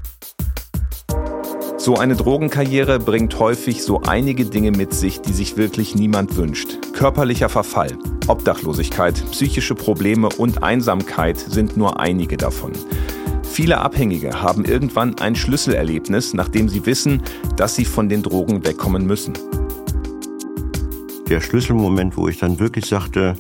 So 1.77 1.97
eine 1.97 2.17
Drogenkarriere 2.17 2.99
bringt 2.99 3.39
häufig 3.39 3.85
so 3.85 4.03
einige 4.03 4.45
Dinge 4.45 4.73
mit 4.73 4.93
sich, 4.93 5.21
die 5.21 5.33
sich 5.33 5.57
wirklich 5.57 5.95
niemand 5.95 6.37
wünscht. 6.37 6.93
Körperlicher 6.95 7.49
Verfall, 7.49 7.97
Obdachlosigkeit, 8.27 9.15
psychische 9.31 9.77
Probleme 9.77 10.31
und 10.37 10.65
Einsamkeit 10.65 11.39
sind 11.39 11.77
nur 11.77 12.01
einige 12.01 12.37
davon. 12.37 12.73
Viele 13.45 13.79
Abhängige 13.79 14.43
haben 14.43 14.65
irgendwann 14.65 15.17
ein 15.21 15.37
Schlüsselerlebnis, 15.37 16.35
nachdem 16.35 16.69
sie 16.69 16.85
wissen, 16.87 17.23
dass 17.57 17.77
sie 17.77 17.85
von 17.85 18.09
den 18.09 18.25
Drogen 18.25 18.67
wegkommen 18.67 19.07
müssen. 19.07 19.35
Der 21.31 21.41
Schlüsselmoment, 21.41 22.17
wo 22.17 22.27
ich 22.27 22.39
dann 22.39 22.59
wirklich 22.59 22.87
sagte, 22.87 23.37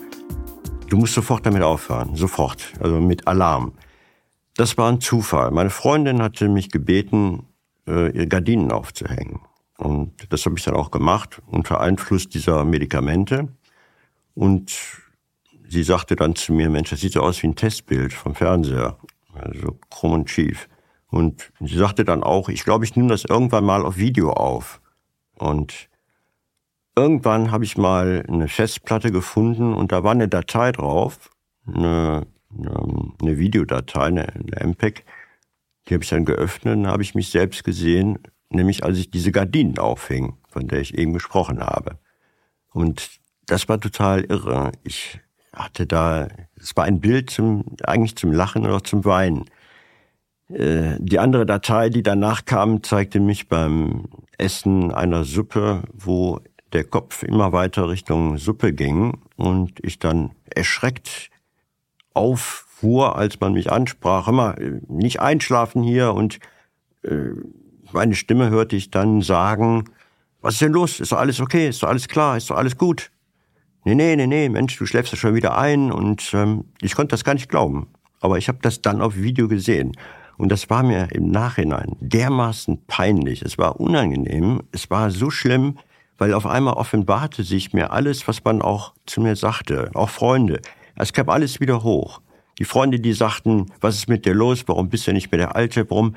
du 0.88 0.96
musst 0.96 1.14
sofort 1.14 1.44
damit 1.44 1.62
aufhören, 1.62 2.14
sofort, 2.14 2.72
also 2.78 3.00
mit 3.00 3.26
Alarm. 3.26 3.72
Das 4.54 4.78
war 4.78 4.88
ein 4.92 5.00
Zufall. 5.00 5.50
Meine 5.50 5.70
Freundin 5.70 6.22
hatte 6.22 6.48
mich 6.48 6.70
gebeten, 6.70 7.48
äh, 7.88 8.12
ihre 8.12 8.28
Gardinen 8.28 8.70
aufzuhängen. 8.70 9.40
Und 9.76 10.12
das 10.32 10.46
habe 10.46 10.54
ich 10.56 10.64
dann 10.64 10.76
auch 10.76 10.92
gemacht, 10.92 11.42
unter 11.48 11.80
Einfluss 11.80 12.28
dieser 12.28 12.64
Medikamente. 12.64 13.48
Und 14.34 14.72
sie 15.68 15.82
sagte 15.82 16.14
dann 16.14 16.36
zu 16.36 16.52
mir, 16.52 16.70
Mensch, 16.70 16.90
das 16.90 17.00
sieht 17.00 17.14
so 17.14 17.22
aus 17.22 17.42
wie 17.42 17.48
ein 17.48 17.56
Testbild 17.56 18.12
vom 18.12 18.36
Fernseher. 18.36 18.98
Also 19.34 19.80
krumm 19.90 20.12
und 20.12 20.30
schief. 20.30 20.68
Und 21.08 21.50
sie 21.58 21.76
sagte 21.76 22.04
dann 22.04 22.22
auch, 22.22 22.50
ich 22.50 22.62
glaube, 22.62 22.84
ich 22.84 22.94
nehme 22.94 23.08
das 23.08 23.24
irgendwann 23.24 23.64
mal 23.64 23.84
auf 23.84 23.96
Video 23.96 24.30
auf. 24.30 24.80
Und 25.34 25.89
irgendwann 26.96 27.50
habe 27.50 27.64
ich 27.64 27.76
mal 27.76 28.24
eine 28.28 28.48
Festplatte 28.48 29.12
gefunden 29.12 29.74
und 29.74 29.92
da 29.92 30.04
war 30.04 30.12
eine 30.12 30.28
Datei 30.28 30.72
drauf, 30.72 31.30
eine, 31.66 32.26
eine 33.20 33.38
Videodatei, 33.38 34.02
eine, 34.02 34.28
eine 34.28 34.72
MPEG. 34.72 35.04
Die 35.88 35.94
habe 35.94 36.04
ich 36.04 36.10
dann 36.10 36.24
geöffnet 36.24 36.76
und 36.76 36.86
habe 36.86 37.02
ich 37.02 37.14
mich 37.14 37.30
selbst 37.30 37.64
gesehen, 37.64 38.18
nämlich 38.50 38.84
als 38.84 38.98
ich 38.98 39.10
diese 39.10 39.32
Gardinen 39.32 39.78
aufhing, 39.78 40.34
von 40.48 40.68
der 40.68 40.80
ich 40.80 40.96
eben 40.96 41.12
gesprochen 41.12 41.60
habe. 41.60 41.98
Und 42.72 43.20
das 43.46 43.68
war 43.68 43.80
total 43.80 44.24
irre. 44.24 44.72
Ich 44.84 45.20
hatte 45.52 45.86
da, 45.86 46.28
es 46.56 46.76
war 46.76 46.84
ein 46.84 47.00
Bild 47.00 47.30
zum, 47.30 47.64
eigentlich 47.84 48.16
zum 48.16 48.32
Lachen 48.32 48.64
oder 48.64 48.84
zum 48.84 49.04
Weinen. 49.04 49.46
Äh, 50.48 50.96
die 50.98 51.18
andere 51.18 51.46
Datei, 51.46 51.90
die 51.90 52.02
danach 52.02 52.44
kam, 52.44 52.82
zeigte 52.82 53.20
mich 53.20 53.48
beim 53.48 54.08
Essen 54.38 54.92
einer 54.92 55.24
Suppe, 55.24 55.82
wo 55.92 56.40
der 56.72 56.84
Kopf 56.84 57.22
immer 57.22 57.52
weiter 57.52 57.88
Richtung 57.88 58.38
Suppe 58.38 58.72
ging 58.72 59.20
und 59.36 59.78
ich 59.82 59.98
dann 59.98 60.30
erschreckt 60.54 61.30
auffuhr, 62.14 63.16
als 63.16 63.40
man 63.40 63.52
mich 63.52 63.70
ansprach, 63.70 64.28
immer 64.28 64.56
nicht 64.88 65.20
einschlafen 65.20 65.82
hier 65.82 66.14
und 66.14 66.38
äh, 67.02 67.30
meine 67.92 68.14
Stimme 68.14 68.50
hörte 68.50 68.76
ich 68.76 68.90
dann 68.90 69.22
sagen, 69.22 69.84
was 70.40 70.54
ist 70.54 70.62
denn 70.62 70.72
los? 70.72 71.00
Ist 71.00 71.12
doch 71.12 71.18
alles 71.18 71.40
okay? 71.40 71.68
Ist 71.68 71.82
doch 71.82 71.88
alles 71.88 72.08
klar? 72.08 72.36
Ist 72.36 72.50
doch 72.50 72.56
alles 72.56 72.76
gut? 72.76 73.10
Nee, 73.84 73.94
nee, 73.94 74.16
nee, 74.16 74.26
nee, 74.26 74.48
Mensch, 74.48 74.76
du 74.76 74.86
schläfst 74.86 75.12
ja 75.12 75.18
schon 75.18 75.34
wieder 75.34 75.56
ein 75.56 75.90
und 75.90 76.32
ähm, 76.34 76.64
ich 76.80 76.94
konnte 76.94 77.12
das 77.12 77.24
gar 77.24 77.34
nicht 77.34 77.48
glauben. 77.48 77.88
Aber 78.20 78.38
ich 78.38 78.48
habe 78.48 78.58
das 78.60 78.82
dann 78.82 79.00
auf 79.00 79.16
Video 79.16 79.48
gesehen. 79.48 79.92
Und 80.36 80.50
das 80.50 80.70
war 80.70 80.82
mir 80.82 81.08
im 81.12 81.30
Nachhinein 81.30 81.96
dermaßen 82.00 82.84
peinlich. 82.86 83.42
Es 83.42 83.58
war 83.58 83.80
unangenehm. 83.80 84.62
Es 84.72 84.90
war 84.90 85.10
so 85.10 85.30
schlimm, 85.30 85.78
weil 86.20 86.34
auf 86.34 86.46
einmal 86.46 86.74
offenbarte 86.74 87.42
sich 87.42 87.72
mir 87.72 87.92
alles, 87.92 88.28
was 88.28 88.44
man 88.44 88.60
auch 88.60 88.92
zu 89.06 89.22
mir 89.22 89.36
sagte, 89.36 89.90
auch 89.94 90.10
Freunde. 90.10 90.60
Es 90.94 91.14
kam 91.14 91.30
alles 91.30 91.60
wieder 91.60 91.82
hoch. 91.82 92.20
Die 92.58 92.66
Freunde, 92.66 93.00
die 93.00 93.14
sagten, 93.14 93.72
was 93.80 93.96
ist 93.96 94.08
mit 94.08 94.26
dir 94.26 94.34
los? 94.34 94.64
Warum 94.66 94.90
bist 94.90 95.06
du 95.06 95.14
nicht 95.14 95.32
mehr 95.32 95.38
der 95.38 95.56
Alte? 95.56 95.88
Warum, 95.88 96.14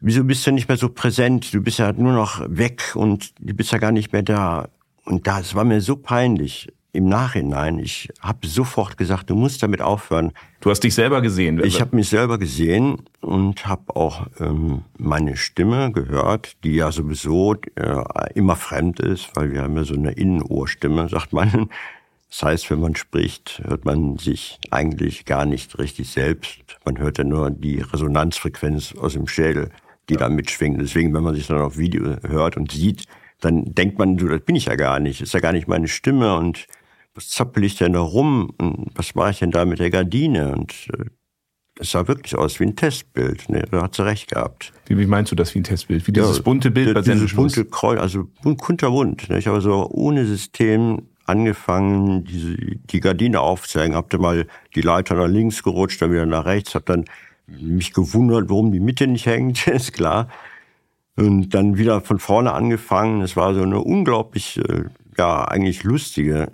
wieso 0.00 0.24
bist 0.24 0.44
du 0.44 0.50
nicht 0.50 0.66
mehr 0.66 0.76
so 0.76 0.88
präsent? 0.88 1.54
Du 1.54 1.62
bist 1.62 1.78
ja 1.78 1.92
nur 1.92 2.12
noch 2.12 2.42
weg 2.48 2.96
und 2.96 3.32
du 3.38 3.54
bist 3.54 3.70
ja 3.70 3.78
gar 3.78 3.92
nicht 3.92 4.12
mehr 4.12 4.24
da. 4.24 4.68
Und 5.04 5.28
das 5.28 5.54
war 5.54 5.62
mir 5.62 5.80
so 5.80 5.94
peinlich 5.94 6.72
im 6.92 7.08
Nachhinein. 7.08 7.78
Ich 7.78 8.10
habe 8.20 8.46
sofort 8.46 8.98
gesagt, 8.98 9.30
du 9.30 9.34
musst 9.34 9.62
damit 9.62 9.80
aufhören. 9.80 10.32
Du 10.60 10.70
hast 10.70 10.80
dich 10.80 10.94
selber 10.94 11.22
gesehen. 11.22 11.62
Ich 11.64 11.80
habe 11.80 11.96
mich 11.96 12.08
selber 12.08 12.38
gesehen 12.38 12.98
und 13.20 13.66
habe 13.66 13.96
auch 13.96 14.26
ähm, 14.38 14.82
meine 14.98 15.36
Stimme 15.36 15.90
gehört, 15.90 16.56
die 16.64 16.74
ja 16.74 16.92
sowieso 16.92 17.54
äh, 17.76 18.02
immer 18.34 18.56
fremd 18.56 19.00
ist, 19.00 19.30
weil 19.34 19.52
wir 19.52 19.62
haben 19.62 19.76
ja 19.76 19.84
so 19.84 19.94
eine 19.94 20.12
Innenohrstimme, 20.12 21.08
sagt 21.08 21.32
man. 21.32 21.70
Das 22.28 22.42
heißt, 22.42 22.70
wenn 22.70 22.80
man 22.80 22.94
spricht, 22.94 23.62
hört 23.64 23.84
man 23.84 24.16
sich 24.18 24.58
eigentlich 24.70 25.24
gar 25.24 25.44
nicht 25.44 25.78
richtig 25.78 26.10
selbst. 26.10 26.60
Man 26.84 26.98
hört 26.98 27.18
ja 27.18 27.24
nur 27.24 27.50
die 27.50 27.80
Resonanzfrequenz 27.80 28.94
aus 28.96 29.14
dem 29.14 29.28
Schädel, 29.28 29.70
die 30.08 30.14
ja. 30.14 30.20
da 30.20 30.28
mitschwingt. 30.28 30.80
Deswegen, 30.80 31.12
wenn 31.14 31.22
man 31.22 31.34
sich 31.34 31.46
dann 31.46 31.60
auf 31.60 31.76
Video 31.76 32.16
hört 32.22 32.56
und 32.56 32.72
sieht, 32.72 33.04
dann 33.40 33.74
denkt 33.74 33.98
man, 33.98 34.16
du, 34.16 34.28
das 34.28 34.40
bin 34.40 34.56
ich 34.56 34.66
ja 34.66 34.76
gar 34.76 35.00
nicht, 35.00 35.20
ist 35.20 35.34
ja 35.34 35.40
gar 35.40 35.52
nicht 35.52 35.68
meine 35.68 35.88
Stimme 35.88 36.36
und 36.36 36.66
was 37.14 37.28
zappel 37.28 37.64
ich 37.64 37.76
denn 37.76 37.92
da 37.92 38.00
rum 38.00 38.52
und 38.58 38.90
was 38.94 39.14
mache 39.14 39.30
ich 39.30 39.38
denn 39.40 39.50
da 39.50 39.64
mit 39.64 39.78
der 39.78 39.90
Gardine 39.90 40.52
und 40.52 40.88
äh, 40.96 41.04
es 41.78 41.90
sah 41.90 42.06
wirklich 42.06 42.36
aus 42.36 42.60
wie 42.60 42.64
ein 42.64 42.76
Testbild. 42.76 43.48
Ne? 43.48 43.64
Da 43.70 43.82
hat 43.82 43.94
sie 43.94 44.04
recht 44.04 44.30
gehabt. 44.30 44.72
Wie, 44.86 44.98
wie 44.98 45.06
meinst 45.06 45.32
du 45.32 45.36
das 45.36 45.54
wie 45.54 45.60
ein 45.60 45.64
Testbild? 45.64 46.06
Wie 46.06 46.12
dieses 46.12 46.36
ja, 46.36 46.42
bunte 46.42 46.70
Bild 46.70 46.94
bei 46.94 47.00
Dieses 47.00 47.34
bunte 47.34 47.64
Kreuz, 47.64 47.98
also 47.98 48.28
kunterbunt. 48.42 49.28
Ne? 49.28 49.38
Ich 49.38 49.46
habe 49.46 49.60
so 49.60 49.88
ohne 49.90 50.26
System 50.26 51.08
angefangen, 51.24 52.24
diese, 52.24 52.56
die 52.56 53.00
Gardine 53.00 53.40
aufzuhängen. 53.40 53.96
Hab 53.96 54.10
dann 54.10 54.20
mal 54.20 54.46
die 54.74 54.82
Leiter 54.82 55.14
nach 55.14 55.28
links 55.28 55.62
gerutscht, 55.62 56.02
dann 56.02 56.12
wieder 56.12 56.26
nach 56.26 56.44
rechts. 56.44 56.74
Hab 56.74 56.86
dann 56.86 57.04
mich 57.46 57.92
gewundert, 57.92 58.50
warum 58.50 58.70
die 58.72 58.80
Mitte 58.80 59.06
nicht 59.06 59.26
hängt, 59.26 59.66
ist 59.66 59.92
klar. 59.92 60.28
Und 61.16 61.50
dann 61.50 61.76
wieder 61.76 62.00
von 62.00 62.18
vorne 62.18 62.52
angefangen. 62.52 63.22
Es 63.22 63.36
war 63.36 63.54
so 63.54 63.62
eine 63.62 63.80
unglaublich, 63.80 64.58
äh, 64.58 64.84
ja, 65.18 65.44
eigentlich 65.44 65.84
lustige, 65.84 66.50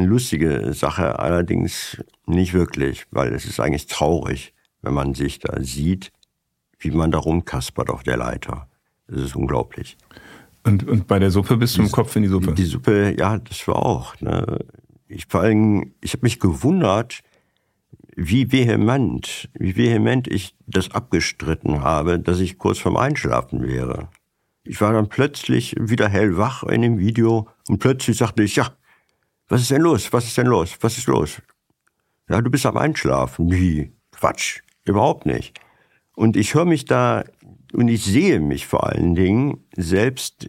eine 0.00 0.08
lustige 0.08 0.72
Sache, 0.72 1.18
allerdings 1.18 2.02
nicht 2.26 2.54
wirklich, 2.54 3.06
weil 3.10 3.32
es 3.34 3.44
ist 3.44 3.60
eigentlich 3.60 3.86
traurig, 3.86 4.54
wenn 4.82 4.94
man 4.94 5.14
sich 5.14 5.38
da 5.38 5.62
sieht, 5.62 6.12
wie 6.78 6.90
man 6.90 7.10
da 7.10 7.18
rumkaspert 7.18 7.90
auf 7.90 8.02
der 8.02 8.16
Leiter. 8.16 8.68
Das 9.06 9.20
ist 9.20 9.36
unglaublich. 9.36 9.98
Und, 10.64 10.86
und 10.86 11.06
bei 11.06 11.18
der 11.18 11.30
Suppe 11.30 11.56
bist 11.56 11.76
du 11.76 11.82
im 11.82 11.90
Kopf 11.90 12.16
in 12.16 12.22
die 12.22 12.28
Suppe? 12.28 12.52
Die 12.52 12.64
Suppe, 12.64 13.14
ja, 13.18 13.38
das 13.38 13.66
war 13.68 13.84
auch. 13.84 14.18
Ne? 14.20 14.58
Ich 15.08 15.26
vor 15.26 15.40
allem, 15.40 15.94
ich 16.00 16.12
habe 16.12 16.22
mich 16.22 16.38
gewundert, 16.38 17.20
wie 18.16 18.52
vehement, 18.52 19.48
wie 19.54 19.76
vehement 19.76 20.28
ich 20.28 20.54
das 20.66 20.90
abgestritten 20.90 21.80
habe, 21.80 22.18
dass 22.18 22.40
ich 22.40 22.58
kurz 22.58 22.78
vorm 22.78 22.96
Einschlafen 22.96 23.66
wäre. 23.66 24.08
Ich 24.64 24.80
war 24.80 24.92
dann 24.92 25.08
plötzlich 25.08 25.74
wieder 25.78 26.08
hellwach 26.08 26.62
in 26.64 26.82
dem 26.82 26.98
Video 26.98 27.48
und 27.68 27.78
plötzlich 27.78 28.18
sagte 28.18 28.42
ich, 28.42 28.56
ja, 28.56 28.70
was 29.50 29.62
ist 29.62 29.70
denn 29.72 29.82
los? 29.82 30.12
Was 30.12 30.24
ist 30.24 30.38
denn 30.38 30.46
los? 30.46 30.78
Was 30.80 30.96
ist 30.96 31.06
los? 31.06 31.42
Ja, 32.28 32.40
du 32.40 32.50
bist 32.50 32.64
am 32.64 32.76
Einschlafen. 32.76 33.50
Wie? 33.50 33.92
Quatsch. 34.12 34.60
Überhaupt 34.84 35.26
nicht. 35.26 35.58
Und 36.14 36.36
ich 36.36 36.54
höre 36.54 36.64
mich 36.64 36.84
da 36.84 37.24
und 37.72 37.88
ich 37.88 38.04
sehe 38.04 38.40
mich 38.40 38.66
vor 38.66 38.86
allen 38.86 39.14
Dingen 39.14 39.64
selbst 39.76 40.48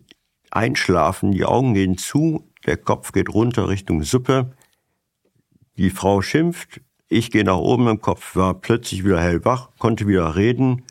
einschlafen. 0.51 1.31
Die 1.31 1.46
Augen 1.46 1.74
gehen 1.74 1.98
zu, 1.98 2.48
der 2.65 2.77
Kopf 2.77 3.12
geht 3.12 3.29
runter 3.29 3.70
Richtung 3.70 4.03
Suppe. 4.03 4.53
Die 5.77 5.89
Frau 5.89 6.22
schimpft, 6.22 6.81
ich 7.08 7.31
gehe 7.31 7.43
nach 7.43 7.58
oben 7.58 7.88
im 7.88 8.01
Kopf, 8.01 8.36
war 8.36 8.53
plötzlich 8.53 9.03
wieder 9.03 9.20
hellwach, 9.20 9.70
konnte 9.79 10.08
wieder 10.08 10.36
reden 10.36 10.84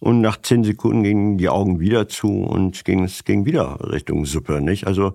und 0.00 0.20
nach 0.20 0.40
zehn 0.40 0.62
Sekunden 0.62 1.02
gingen 1.02 1.38
die 1.38 1.48
Augen 1.48 1.80
wieder 1.80 2.08
zu 2.08 2.28
und 2.28 2.84
ging, 2.84 3.04
es 3.04 3.24
ging 3.24 3.44
wieder 3.44 3.78
Richtung 3.90 4.24
Suppe, 4.26 4.60
nicht? 4.60 4.86
Also, 4.86 5.14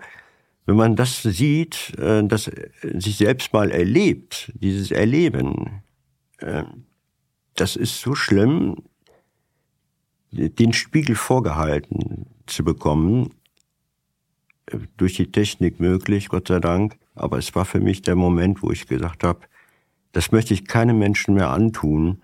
wenn 0.66 0.76
man 0.76 0.96
das 0.96 1.22
sieht, 1.24 1.98
äh, 1.98 2.24
das 2.24 2.50
sich 2.82 3.18
selbst 3.18 3.54
mal 3.54 3.72
erlebt, 3.72 4.52
dieses 4.56 4.92
Erleben, 4.92 5.84
äh, 6.38 6.64
das 7.56 7.76
ist 7.76 8.00
so 8.02 8.16
schlimm, 8.16 8.78
den 10.32 10.74
Spiegel 10.74 11.16
vorgehalten 11.16 12.26
zu 12.48 12.64
bekommen, 12.64 13.30
äh, 14.68 14.80
durch 14.98 15.16
die 15.16 15.32
Technik 15.32 15.80
möglich, 15.80 16.30
Gott 16.30 16.48
sei 16.48 16.60
Dank. 16.60 16.98
Aber 17.16 17.38
es 17.38 17.54
war 17.56 17.66
für 17.66 17.80
mich 17.80 18.02
der 18.02 18.16
Moment, 18.16 18.64
wo 18.64 18.72
ich 18.72 18.88
gesagt 18.88 19.24
habe, 19.24 19.42
das 20.12 20.32
möchte 20.32 20.54
ich 20.54 20.66
keinem 20.66 20.98
Menschen 21.00 21.36
mehr 21.36 21.50
antun. 21.50 22.23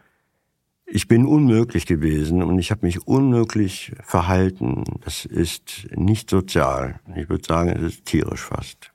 Ich 0.91 1.07
bin 1.07 1.25
unmöglich 1.25 1.85
gewesen 1.85 2.41
und 2.41 2.57
ich 2.57 2.71
habe 2.71 2.85
mich 2.85 3.07
unmöglich 3.07 3.91
verhalten. 4.03 4.83
Das 5.03 5.25
ist 5.25 5.87
nicht 5.95 6.29
sozial. 6.29 6.99
Ich 7.15 7.29
würde 7.29 7.45
sagen, 7.47 7.69
es 7.69 7.93
ist 7.93 8.05
tierisch 8.05 8.41
fast. 8.41 8.91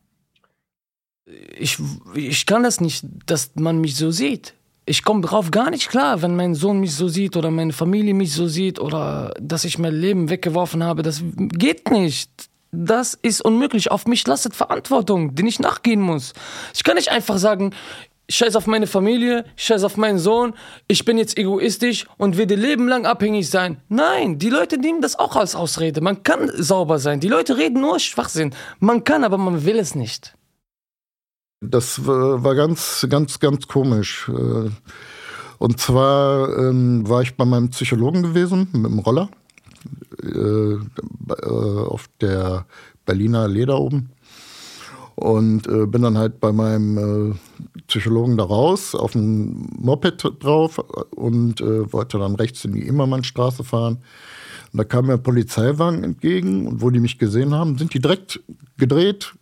Ich, 1.57 1.79
ich 2.15 2.47
kann 2.47 2.63
das 2.63 2.81
nicht, 2.81 3.07
dass 3.27 3.53
man 3.55 3.81
mich 3.81 3.97
so 3.97 4.11
sieht. 4.11 4.55
Ich 4.87 5.05
komme 5.05 5.23
drauf 5.23 5.51
gar 5.51 5.71
nicht 5.71 5.89
klar, 5.89 6.21
wenn 6.21 6.37
mein 6.37 6.55
Sohn 6.55 6.81
mich 6.81 6.95
so 6.95 7.09
sieht 7.09 7.37
oder 7.37 7.51
meine 7.51 7.73
Familie 7.73 8.13
mich 8.13 8.33
so 8.33 8.49
sieht 8.49 8.79
oder 8.79 9.33
dass 9.41 9.65
ich 9.65 9.79
mein 9.79 9.95
Leben 9.95 10.29
weggeworfen 10.29 10.83
habe. 10.83 11.03
Das 11.03 11.23
geht 11.37 11.91
nicht. 11.91 12.31
das 12.73 13.15
ist 13.15 13.41
unmöglich. 13.41 13.91
Auf 13.91 14.07
mich 14.07 14.27
lastet 14.27 14.55
Verantwortung, 14.55 15.35
die 15.35 15.47
ich 15.47 15.61
nachgehen 15.61 16.01
muss. 16.01 16.35
Ich 16.75 16.83
kann 16.83 16.97
nicht 16.97 17.11
einfach 17.11 17.39
sagen, 17.39 17.73
scheiß 18.29 18.57
auf 18.57 18.67
meine 18.67 18.87
Familie, 18.87 19.45
scheiß 19.57 19.85
auf 19.85 19.97
meinen 19.97 20.19
Sohn, 20.19 20.55
ich 20.89 21.05
bin 21.05 21.19
jetzt 21.19 21.37
egoistisch 21.37 22.07
und 22.17 22.37
werde 22.37 22.55
Leben 22.55 22.89
lang 22.89 23.07
abhängig 23.07 23.51
sein. 23.51 23.81
Nein, 23.89 24.39
die 24.39 24.51
Leute 24.51 24.79
nehmen 24.79 25.01
das 25.01 25.19
auch 25.19 25.37
als 25.37 25.55
Ausrede. 25.55 26.01
Man 26.01 26.23
kann 26.23 26.51
sauber 26.55 26.99
sein. 26.99 27.21
Die 27.21 27.29
Leute 27.29 27.57
reden 27.57 27.81
nur 27.81 27.99
Schwachsinn. 27.99 28.55
Man 28.81 29.05
kann, 29.05 29.25
aber 29.25 29.39
man 29.39 29.65
will 29.65 29.79
es 29.79 29.95
nicht. 29.95 30.35
Das 31.61 32.07
war 32.07 32.55
ganz, 32.55 33.07
ganz, 33.09 33.41
ganz 33.41 33.67
komisch. 33.67 34.29
Äh, 34.29 34.71
und 35.59 35.81
zwar 35.81 36.59
ähm, 36.59 37.09
war 37.09 37.23
ich 37.23 37.37
bei 37.37 37.45
meinem 37.45 37.71
Psychologen 37.71 38.23
gewesen 38.23 38.69
mit 38.73 38.91
dem 38.91 38.99
Roller 38.99 39.31
äh, 40.23 40.75
äh 40.75 41.87
auf 41.87 42.09
der 42.21 42.67
Berliner 43.07 43.49
Leder 43.49 43.79
oben. 43.79 44.11
Und 45.17 45.69
äh, 45.69 45.87
bin 45.87 46.03
dann 46.03 46.19
halt 46.19 46.41
bei 46.41 46.51
meinem 46.51 47.33
äh, 47.33 47.35
Psychologen 47.87 48.37
da 48.37 48.45
raus, 48.45 48.95
auf 48.95 49.13
dem 49.13 49.69
Moped 49.79 50.25
drauf 50.41 50.79
und 51.15 51.61
äh, 51.61 51.93
wollte 51.93 52.19
dann 52.19 52.35
rechts 52.35 52.65
in 52.65 52.73
die 52.73 52.87
Immermannstraße 52.87 53.63
fahren. 53.63 53.99
Und 54.73 54.79
da 54.79 54.85
kam 54.85 55.07
mir 55.07 55.13
ein 55.13 55.23
Polizeiwagen 55.23 56.03
entgegen 56.03 56.67
und 56.67 56.83
wo 56.83 56.91
die 56.91 56.99
mich 56.99 57.19
gesehen 57.19 57.55
haben, 57.55 57.79
sind 57.79 57.95
die 57.95 58.01
direkt 58.01 58.41
gedreht. 58.77 59.35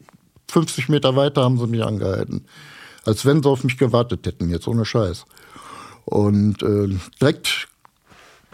50 0.50 0.90
Meter 0.90 1.16
weiter 1.16 1.42
haben 1.42 1.58
sie 1.58 1.66
mich 1.66 1.82
angehalten. 1.82 2.44
Als 3.04 3.24
wenn 3.24 3.42
sie 3.42 3.48
auf 3.48 3.64
mich 3.64 3.78
gewartet 3.78 4.26
hätten, 4.26 4.50
jetzt 4.50 4.68
ohne 4.68 4.84
Scheiß. 4.84 5.24
Und 6.04 6.62
äh, 6.62 6.88
direkt 7.18 7.68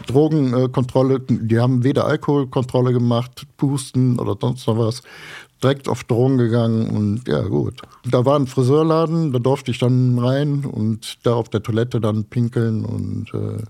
Drogenkontrolle, 0.07 1.19
die 1.19 1.59
haben 1.59 1.83
weder 1.83 2.05
Alkoholkontrolle 2.05 2.93
gemacht, 2.93 3.45
Pusten 3.57 4.17
oder 4.17 4.37
sonst 4.39 4.65
noch 4.67 4.77
was, 4.77 5.03
direkt 5.61 5.89
auf 5.89 6.03
Drogen 6.03 6.37
gegangen 6.37 6.89
und 6.89 7.27
ja 7.27 7.41
gut. 7.41 7.81
Da 8.05 8.25
war 8.25 8.37
ein 8.37 8.47
Friseurladen, 8.47 9.31
da 9.31 9.39
durfte 9.39 9.71
ich 9.71 9.79
dann 9.79 10.17
rein 10.17 10.65
und 10.65 11.19
da 11.23 11.33
auf 11.33 11.49
der 11.49 11.63
Toilette 11.63 11.99
dann 11.99 12.25
pinkeln 12.25 12.85
und 12.85 13.33
äh, 13.33 13.63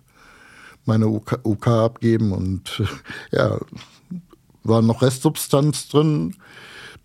meine 0.86 1.08
UK, 1.08 1.40
UK, 1.44 1.68
abgeben 1.68 2.32
und 2.32 2.84
ja, 3.32 3.58
war 4.64 4.82
noch 4.82 5.02
Restsubstanz 5.02 5.90
drin. 5.90 6.36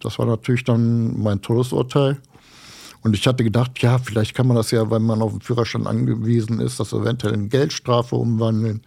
Das 0.00 0.18
war 0.18 0.26
natürlich 0.26 0.64
dann 0.64 1.20
mein 1.20 1.40
Todesurteil. 1.40 2.20
Und 3.02 3.14
ich 3.14 3.26
hatte 3.26 3.44
gedacht, 3.44 3.82
ja, 3.82 3.98
vielleicht 3.98 4.34
kann 4.34 4.46
man 4.46 4.56
das 4.56 4.70
ja, 4.70 4.90
weil 4.90 5.00
man 5.00 5.20
auf 5.20 5.32
den 5.32 5.42
Führerschein 5.42 5.86
angewiesen 5.86 6.58
ist, 6.58 6.80
das 6.80 6.94
eventuell 6.94 7.34
in 7.34 7.50
Geldstrafe 7.50 8.16
umwandeln. 8.16 8.80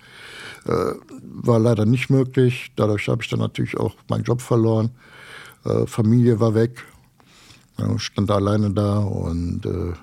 Äh, 0.66 0.94
war 1.22 1.60
leider 1.60 1.86
nicht 1.86 2.10
möglich. 2.10 2.72
Dadurch 2.76 3.08
habe 3.10 3.22
ich 3.22 3.30
dann 3.30 3.40
natürlich 3.40 3.78
auch 3.78 3.94
meinen 4.10 4.24
Job 4.24 4.42
verloren. 4.42 4.90
Äh, 5.66 5.86
Familie 5.86 6.40
war 6.40 6.54
weg, 6.54 6.84
ja, 7.78 7.98
stand 8.00 8.32
alleine 8.32 8.72
da 8.72 9.00
und 9.00 9.66
äh, 9.66 9.94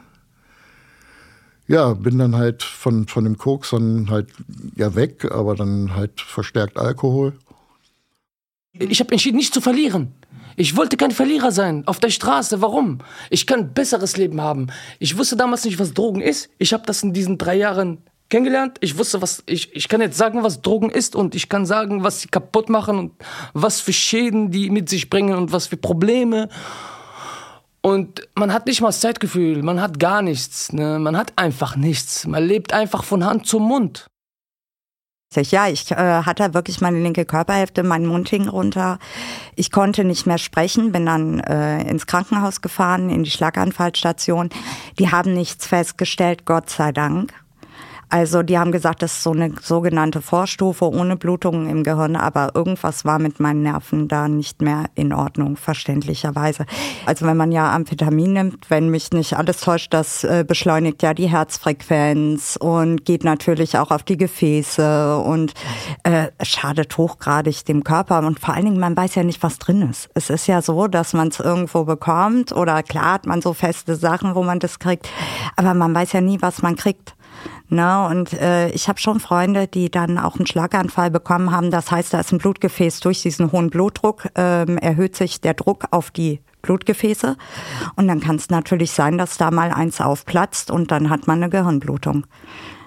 ja, 1.66 1.94
bin 1.94 2.18
dann 2.18 2.37
halt 2.37 2.62
von, 2.62 3.06
von 3.08 3.25
dem 3.25 3.38
Koks 3.38 3.70
dann 3.70 4.11
halt 4.11 4.28
ja 4.76 4.94
weg, 4.94 5.30
aber 5.30 5.54
dann 5.54 5.94
halt 5.94 6.20
verstärkt 6.20 6.78
Alkohol. 6.78 7.32
Ich 8.73 9.00
habe 9.00 9.12
entschieden, 9.12 9.37
nicht 9.37 9.54
zu 9.54 9.61
verlieren. 9.61 10.12
Ich 10.56 10.76
wollte 10.76 10.96
kein 10.96 11.11
Verlierer 11.11 11.52
sein 11.52 11.87
auf 11.87 11.99
der 11.99 12.11
Straße. 12.11 12.61
Warum? 12.61 12.99
Ich 13.30 13.46
kann 13.46 13.61
ein 13.61 13.75
besseres 13.75 14.16
Leben 14.16 14.40
haben. 14.40 14.68
Ich 14.99 15.16
wusste 15.16 15.37
damals 15.37 15.64
nicht, 15.64 15.78
was 15.78 15.94
Drogen 15.94 16.20
ist. 16.20 16.49
Ich 16.58 16.73
habe 16.73 16.84
das 16.87 17.02
in 17.02 17.12
diesen 17.12 17.38
drei 17.38 17.56
Jahren 17.56 17.99
kennengelernt. 18.28 18.78
Ich 18.81 18.99
wusste, 18.99 19.23
was 19.23 19.43
ich, 19.47 19.75
ich 19.75 19.88
kann 19.88 20.00
jetzt 20.00 20.19
sagen, 20.19 20.43
was 20.43 20.62
Drogen 20.62 20.90
ist 20.90 21.14
und 21.14 21.35
ich 21.35 21.49
kann 21.49 21.66
sagen, 21.66 22.04
was 22.04 22.21
sie 22.21 22.28
kaputt 22.28 22.69
machen 22.69 22.99
und 22.99 23.12
was 23.52 23.81
für 23.81 23.93
Schäden 23.93 24.50
die 24.50 24.71
mit 24.71 24.88
sich 24.88 25.11
bringen 25.11 25.35
und 25.35 25.52
was 25.52 25.66
für 25.66 25.76
Probleme. 25.76 26.49
Und 27.81 28.26
man 28.35 28.52
hat 28.52 28.66
nicht 28.66 28.81
mal 28.81 28.88
das 28.88 29.00
Zeitgefühl, 29.00 29.62
man 29.62 29.81
hat 29.81 30.00
gar 30.00 30.23
nichts, 30.23 30.73
ne? 30.73 30.99
man 30.99 31.19
hat 31.19 31.35
einfach 31.37 31.76
nichts. 31.76 32.26
Man 32.26 32.43
lebt 32.43 32.73
einfach 32.73 33.04
von 33.04 33.26
Hand 33.26 33.47
zum 33.47 33.64
Mund. 33.64 34.07
Ja, 35.37 35.69
ich 35.69 35.91
äh, 35.91 35.97
hatte 35.97 36.54
wirklich 36.54 36.80
meine 36.80 37.00
linke 37.00 37.25
Körperhälfte, 37.25 37.82
mein 37.82 38.06
Mund 38.06 38.28
hing 38.28 38.49
runter. 38.49 38.99
Ich 39.56 39.71
konnte 39.71 40.04
nicht 40.04 40.26
mehr 40.26 40.39
sprechen, 40.39 40.93
bin 40.93 41.06
dann 41.06 41.41
äh, 41.41 41.82
ins 41.82 42.06
Krankenhaus 42.06 42.60
gefahren, 42.60 43.10
in 43.10 43.25
die 43.25 43.30
Schlaganfallstation. 43.30 44.50
Die 44.99 45.10
haben 45.10 45.34
nichts 45.34 45.67
festgestellt, 45.67 46.45
Gott 46.45 46.71
sei 46.71 46.93
Dank. 46.93 47.34
Also 48.15 48.45
die 48.45 48.57
haben 48.61 48.71
gesagt, 48.71 49.03
das 49.03 49.15
ist 49.15 49.23
so 49.25 49.33
eine 49.33 49.53
sogenannte 49.61 50.23
Vorstufe 50.23 50.89
ohne 50.89 51.17
Blutungen 51.17 51.69
im 51.69 51.83
Gehirn, 51.83 52.15
aber 52.15 52.53
irgendwas 52.55 53.05
war 53.05 53.19
mit 53.19 53.41
meinen 53.41 53.65
Nerven 53.65 54.07
da 54.07 54.29
nicht 54.29 54.63
mehr 54.63 54.85
in 54.95 55.13
Ordnung, 55.13 55.57
verständlicherweise. 55.57 56.65
Also 57.07 57.27
wenn 57.27 57.37
man 57.37 57.50
ja 57.50 57.75
Amphetamin 57.75 58.35
nimmt, 58.35 58.71
wenn 58.71 58.89
mich 58.89 59.11
nicht 59.11 59.37
alles 59.37 59.59
täuscht, 59.63 59.93
das 59.93 60.23
äh, 60.23 60.45
beschleunigt 60.47 61.03
ja 61.03 61.13
die 61.13 61.29
Herzfrequenz 61.29 62.57
und 62.61 63.05
geht 63.05 63.25
natürlich 63.25 63.79
auch 63.79 63.91
auf 63.91 64.05
die 64.05 64.17
Gefäße 64.17 65.19
und 65.19 65.53
äh, 66.05 66.29
schadet 66.41 66.97
hochgradig 66.97 67.65
dem 67.65 67.83
Körper 67.83 68.25
und 68.25 68.39
vor 68.39 68.55
allen 68.55 68.67
Dingen, 68.67 68.79
man 68.79 68.97
weiß 68.97 69.17
ja 69.17 69.25
nicht, 69.25 69.43
was 69.43 69.59
drin 69.59 69.91
ist. 69.91 70.09
Es 70.15 70.31
ist 70.31 70.47
ja 70.47 70.63
so, 70.63 70.87
dass 70.87 71.15
man 71.15 71.27
es 71.27 71.41
irgendwo 71.41 71.83
bekommt 71.83 72.53
oder 72.53 72.85
klar 72.85 73.15
hat 73.15 73.27
man 73.27 73.43
so 73.43 73.55
feste 73.55 73.97
Sachen, 73.97 74.37
wo 74.37 74.45
man 74.45 74.61
das 74.61 74.79
kriegt, 74.79 75.09
aber 75.57 75.75
man 75.75 75.93
weiß 75.93 76.13
ja 76.13 76.21
nie, 76.21 76.41
was 76.41 76.63
man 76.63 76.77
kriegt. 76.77 77.14
Ne? 77.69 78.07
Und 78.09 78.33
äh, 78.35 78.69
ich 78.71 78.89
habe 78.89 78.99
schon 78.99 79.21
Freunde, 79.21 79.67
die 79.67 79.91
dann 79.91 80.19
auch 80.19 80.37
einen 80.37 80.47
Schlaganfall 80.47 81.11
bekommen 81.11 81.50
haben. 81.50 81.71
Das 81.71 81.91
heißt, 81.91 82.15
da 82.15 82.21
ist 82.21 82.33
ein 82.33 82.39
Blutgefäß 82.39 83.00
durch 83.00 83.23
diesen 83.23 83.52
hohen 83.52 83.71
Blutdruck, 83.71 84.28
ähm, 84.35 84.78
erhöht 84.78 85.17
sich 85.17 85.41
der 85.41 85.54
Druck 85.54 85.85
auf 85.91 86.11
die 86.11 86.41
Blutgefäße. 86.63 87.37
Und 87.97 88.09
dann 88.09 88.21
kann 88.21 88.37
es 88.37 88.50
natürlich 88.50 88.93
sein, 88.93 89.19
dass 89.19 89.37
da 89.37 89.50
mal 89.50 89.71
eins 89.71 90.00
aufplatzt 90.00 90.71
und 90.71 90.91
dann 90.91 91.11
hat 91.11 91.26
man 91.26 91.43
eine 91.43 91.50
Gehirnblutung. 91.50 92.26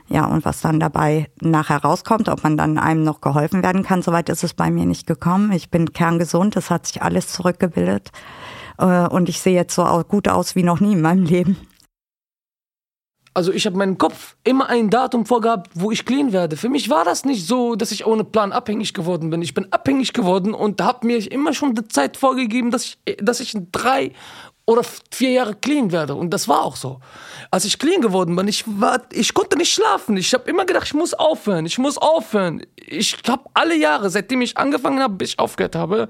Ja, 0.10 0.26
und 0.26 0.46
was 0.46 0.62
dann 0.62 0.80
dabei 0.80 1.30
nachher 1.41 1.84
rauskommt, 1.84 2.30
ob 2.30 2.43
man 2.43 2.56
dann 2.56 2.78
einem 2.78 3.04
noch 3.04 3.20
geholfen 3.20 3.62
werden 3.62 3.84
kann, 3.84 4.02
soweit 4.02 4.30
ist 4.30 4.43
es 4.43 4.54
bei 4.54 4.72
mir 4.72 4.86
nicht 4.86 5.06
gekommen. 5.06 5.52
Ich 5.52 5.70
bin 5.70 5.91
kerngesund, 5.91 6.56
es 6.56 6.70
hat 6.70 6.88
sich 6.88 7.02
alles 7.02 7.28
zurückgebildet. 7.28 8.12
Äh, 8.78 9.08
und 9.08 9.28
ich 9.28 9.41
sehe 9.41 9.56
jetzt 9.56 9.76
so 9.76 9.84
gut 10.08 10.30
aus 10.30 10.56
wie 10.56 10.63
noch 10.63 10.80
nie 10.80 10.93
in 10.93 11.02
meinem 11.02 11.26
Leben. 11.26 11.58
Also 13.38 13.52
ich 13.54 13.67
habe 13.67 13.78
meinen 13.78 14.00
Kopf 14.00 14.36
immer 14.43 14.67
ein 14.67 14.89
Datum 14.89 15.28
vorgehabt, 15.28 15.69
wo 15.76 15.91
ich 15.91 16.06
clean 16.06 16.34
werde. 16.34 16.58
Für 16.58 16.69
mich 16.69 16.89
war 16.89 17.06
das 17.06 17.23
nicht 17.23 17.45
so, 17.45 17.76
dass 17.76 17.91
ich 17.91 18.08
ohne 18.08 18.23
Plan 18.23 18.52
abhängig 18.52 18.95
geworden 18.95 19.30
bin. 19.30 19.43
Ich 19.43 19.54
bin 19.54 19.71
abhängig 19.71 20.13
geworden 20.13 20.56
und 20.56 20.82
habe 20.82 21.06
mir 21.06 21.32
immer 21.32 21.54
schon 21.54 21.76
die 21.76 21.88
Zeit 21.88 22.17
vorgegeben, 22.17 22.71
dass 22.71 22.84
ich, 22.84 23.17
dass 23.21 23.39
ich 23.39 23.54
in 23.54 23.71
drei 23.71 24.13
oder 24.65 24.82
vier 25.12 25.30
Jahre 25.34 25.54
clean 25.54 25.91
werde. 25.91 26.15
Und 26.15 26.32
das 26.32 26.47
war 26.47 26.63
auch 26.63 26.76
so. 26.76 27.00
Als 27.52 27.63
ich 27.63 27.78
clean 27.78 28.02
geworden 28.02 28.36
bin, 28.36 28.47
ich, 28.47 28.63
war, 28.65 29.04
ich 29.13 29.36
konnte 29.36 29.56
nicht 29.56 29.71
schlafen. 29.71 30.17
Ich 30.17 30.34
habe 30.34 30.50
immer 30.50 30.65
gedacht, 30.65 30.88
ich 30.88 30.95
muss 30.95 31.13
aufhören, 31.13 31.67
ich 31.67 31.78
muss 31.78 32.00
aufhören. 32.00 32.65
Ich 32.88 33.19
habe 33.28 33.43
alle 33.54 33.78
Jahre, 33.78 34.10
seitdem 34.10 34.41
ich 34.41 34.58
angefangen 34.58 35.00
habe, 35.00 35.13
bis 35.13 35.34
ich 35.34 35.39
aufgehört 35.39 35.76
habe, 35.76 36.08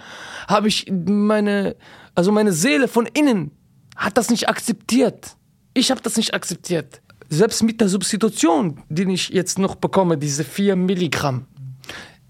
habe 0.48 0.70
ich 0.70 0.90
meine, 0.90 1.76
also 2.16 2.32
meine 2.32 2.54
Seele 2.54 2.88
von 2.88 3.06
innen 3.06 3.52
hat 3.98 4.16
das 4.16 4.30
nicht 4.30 4.48
akzeptiert. 4.48 5.36
Ich 5.74 5.92
habe 5.92 6.00
das 6.02 6.16
nicht 6.16 6.34
akzeptiert 6.34 7.02
selbst 7.30 7.64
mit 7.64 7.82
der 7.82 7.90
Substitution, 7.90 8.84
die 8.90 9.12
ich 9.12 9.30
jetzt 9.30 9.60
noch 9.60 9.76
bekomme, 9.76 10.18
diese 10.18 10.44
4 10.44 10.76
Milligramm, 10.76 11.46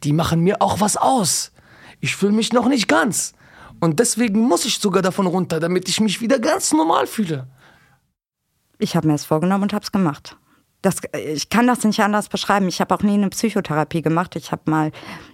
die 0.03 0.13
machen 0.13 0.41
mir 0.41 0.61
auch 0.61 0.79
was 0.79 0.97
aus. 0.97 1.51
Ich 1.99 2.15
fühle 2.15 2.33
mich 2.33 2.53
noch 2.53 2.67
nicht 2.67 2.87
ganz. 2.87 3.33
Und 3.79 3.99
deswegen 3.99 4.41
muss 4.41 4.65
ich 4.65 4.79
sogar 4.79 5.01
davon 5.01 5.27
runter, 5.27 5.59
damit 5.59 5.87
ich 5.89 5.99
mich 5.99 6.21
wieder 6.21 6.39
ganz 6.39 6.73
normal 6.73 7.07
fühle. 7.07 7.47
Ich 8.79 8.95
habe 8.95 9.07
mir 9.07 9.13
das 9.13 9.25
vorgenommen 9.25 9.63
und 9.63 9.73
habe 9.73 9.83
es 9.83 9.91
gemacht 9.91 10.37
das, 10.87 11.01
ich 11.13 11.49
kann 11.49 11.67
das 11.67 11.83
nicht 11.83 11.99
anders 11.99 12.29
beschreiben. 12.29 12.69
Ich 12.69 12.79
habe 12.79 12.95
auch 12.95 13.03
nie 13.03 13.15
eine 13.15 13.29
Psychotherapie 13.29 14.01
gemacht. 14.01 14.37
Ich 14.37 14.53
habe 14.53 14.61
mal, 14.65 14.91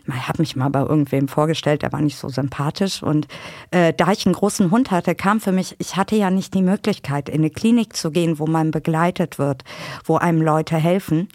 ich 0.08 0.28
habe 0.28 0.42
mich 0.42 0.56
mal 0.56 0.70
bei 0.70 0.82
irgendwem 0.82 1.28
vorgestellt, 1.28 1.84
der 1.84 1.94
war 1.94 2.02
nicht 2.02 2.18
so 2.18 2.28
sympathisch. 2.28 3.04
Und 3.04 3.28
äh, 3.70 3.94
da 3.94 4.12
ich 4.12 4.26
einen 4.26 4.34
großen 4.34 4.72
Hund 4.72 4.90
hatte, 4.90 5.14
kam 5.14 5.40
für 5.40 5.52
mich, 5.52 5.76
ich 5.78 5.96
hatte 5.96 6.16
ja 6.16 6.32
nicht 6.32 6.56
die 6.56 6.64
Möglichkeit, 6.64 7.30
in 7.30 7.36
eine 7.36 7.52
Klinik 7.52 7.96
zu 7.96 8.10
gehen, 8.10 8.40
wo 8.40 8.48
man 8.48 8.72
begleitet 8.72 9.38
wird, 9.38 9.64
wo 10.06 10.18
einem 10.18 10.42
Leute 10.42 10.76
helfen. 10.76 11.28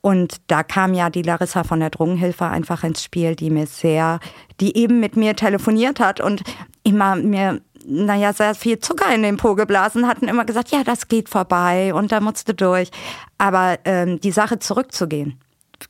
Und 0.00 0.36
da 0.46 0.62
kam 0.62 0.94
ja 0.94 1.10
die 1.10 1.20
Larissa 1.20 1.62
von 1.62 1.80
der 1.80 1.90
Drogenhilfe 1.90 2.46
einfach 2.46 2.82
ins 2.82 3.04
Spiel, 3.04 3.36
die 3.36 3.50
mir 3.50 3.66
sehr, 3.66 4.20
die 4.60 4.74
eben 4.78 5.00
mit 5.00 5.16
mir 5.16 5.36
telefoniert 5.36 6.00
hat 6.00 6.22
und 6.22 6.42
immer 6.82 7.16
mir 7.16 7.60
naja, 7.86 8.32
sehr 8.32 8.54
viel 8.54 8.78
Zucker 8.78 9.14
in 9.14 9.22
den 9.22 9.36
Po 9.36 9.54
geblasen, 9.54 10.06
hatten 10.06 10.28
immer 10.28 10.44
gesagt, 10.44 10.70
ja, 10.70 10.84
das 10.84 11.08
geht 11.08 11.28
vorbei 11.28 11.94
und 11.94 12.12
da 12.12 12.20
musst 12.20 12.48
du 12.48 12.54
durch. 12.54 12.90
Aber 13.38 13.78
ähm, 13.84 14.20
die 14.20 14.32
Sache 14.32 14.58
zurückzugehen, 14.58 15.38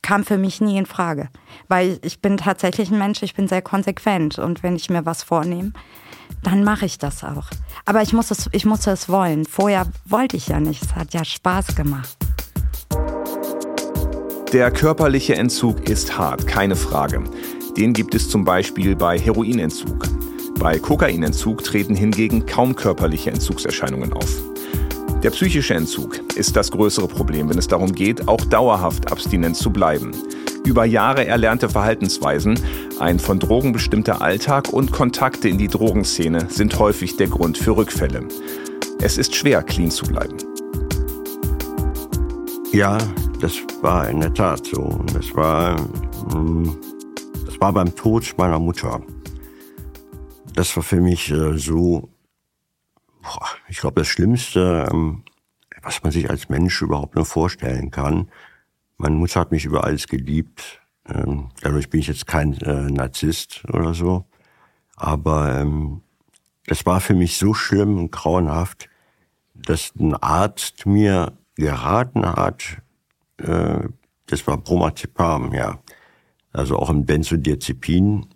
kam 0.01 0.23
für 0.23 0.37
mich 0.37 0.61
nie 0.61 0.77
in 0.77 0.85
Frage. 0.85 1.29
Weil 1.67 1.99
ich 2.01 2.21
bin 2.21 2.37
tatsächlich 2.37 2.91
ein 2.91 2.97
Mensch, 2.97 3.23
ich 3.23 3.35
bin 3.35 3.47
sehr 3.47 3.61
konsequent 3.61 4.39
und 4.39 4.63
wenn 4.63 4.75
ich 4.75 4.89
mir 4.89 5.05
was 5.05 5.23
vornehme, 5.23 5.73
dann 6.43 6.63
mache 6.63 6.85
ich 6.85 6.97
das 6.97 7.23
auch. 7.23 7.47
Aber 7.85 8.01
ich 8.01 8.13
muss 8.13 8.31
es, 8.31 8.49
ich 8.51 8.65
musste 8.65 8.91
es 8.91 9.09
wollen. 9.09 9.45
Vorher 9.45 9.85
wollte 10.05 10.37
ich 10.37 10.47
ja 10.47 10.59
nicht. 10.59 10.81
Es 10.81 10.95
hat 10.95 11.13
ja 11.13 11.25
Spaß 11.25 11.75
gemacht. 11.75 12.17
Der 14.53 14.71
körperliche 14.71 15.35
Entzug 15.35 15.89
ist 15.89 16.17
hart, 16.17 16.45
keine 16.45 16.75
Frage. 16.75 17.23
Den 17.77 17.93
gibt 17.93 18.15
es 18.15 18.29
zum 18.29 18.43
Beispiel 18.43 18.95
bei 18.95 19.17
Heroinentzug. 19.17 20.20
Bei 20.61 20.77
Kokainentzug 20.77 21.63
treten 21.63 21.95
hingegen 21.95 22.45
kaum 22.45 22.75
körperliche 22.75 23.31
Entzugserscheinungen 23.31 24.13
auf. 24.13 24.29
Der 25.23 25.31
psychische 25.31 25.73
Entzug 25.73 26.19
ist 26.35 26.55
das 26.55 26.69
größere 26.69 27.07
Problem, 27.07 27.49
wenn 27.49 27.57
es 27.57 27.67
darum 27.67 27.91
geht, 27.93 28.27
auch 28.27 28.45
dauerhaft 28.45 29.11
abstinent 29.11 29.57
zu 29.57 29.71
bleiben. 29.71 30.11
Über 30.63 30.85
Jahre 30.85 31.25
erlernte 31.25 31.67
Verhaltensweisen, 31.67 32.59
ein 32.99 33.17
von 33.17 33.39
Drogen 33.39 33.71
bestimmter 33.71 34.21
Alltag 34.21 34.71
und 34.71 34.91
Kontakte 34.91 35.49
in 35.49 35.57
die 35.57 35.67
Drogenszene 35.67 36.45
sind 36.47 36.77
häufig 36.77 37.17
der 37.17 37.29
Grund 37.29 37.57
für 37.57 37.75
Rückfälle. 37.75 38.27
Es 39.01 39.17
ist 39.17 39.33
schwer, 39.33 39.63
clean 39.63 39.89
zu 39.89 40.05
bleiben. 40.05 40.37
Ja, 42.71 42.99
das 43.39 43.53
war 43.81 44.07
in 44.07 44.19
der 44.19 44.31
Tat 44.35 44.67
so. 44.67 45.03
Das 45.11 45.33
war, 45.33 45.75
hm, 46.31 46.77
das 47.47 47.59
war 47.59 47.73
beim 47.73 47.95
Tod 47.95 48.31
meiner 48.37 48.59
Mutter. 48.59 49.01
Das 50.53 50.75
war 50.75 50.83
für 50.83 51.01
mich 51.01 51.31
äh, 51.31 51.57
so 51.57 52.09
ich 53.67 53.77
glaube, 53.77 54.01
das 54.01 54.07
Schlimmste, 54.07 54.87
ähm, 54.91 55.23
was 55.81 56.03
man 56.03 56.11
sich 56.11 56.29
als 56.29 56.49
Mensch 56.49 56.81
überhaupt 56.81 57.15
nur 57.15 57.25
vorstellen 57.25 57.91
kann. 57.91 58.29
Meine 58.97 59.15
Mutter 59.15 59.39
hat 59.39 59.51
mich 59.51 59.65
über 59.65 59.83
alles 59.83 60.07
geliebt. 60.07 60.81
Ähm, 61.07 61.49
dadurch 61.61 61.89
bin 61.89 61.99
ich 61.99 62.07
jetzt 62.07 62.27
kein 62.27 62.53
äh, 62.61 62.89
Narzisst 62.91 63.63
oder 63.69 63.93
so. 63.93 64.25
Aber 64.95 65.59
ähm, 65.59 66.01
das 66.67 66.85
war 66.85 67.01
für 67.01 67.15
mich 67.15 67.37
so 67.37 67.53
schlimm 67.53 67.97
und 67.97 68.11
grauenhaft, 68.11 68.89
dass 69.53 69.93
ein 69.99 70.13
Arzt 70.13 70.85
mir 70.85 71.33
geraten 71.55 72.25
hat, 72.25 72.81
äh, 73.37 73.87
das 74.27 74.47
war 74.47 74.57
Bromazepam, 74.57 75.53
ja. 75.53 75.79
Also 76.53 76.77
auch 76.77 76.89
ein 76.89 77.05
Benzodiazepin, 77.05 78.27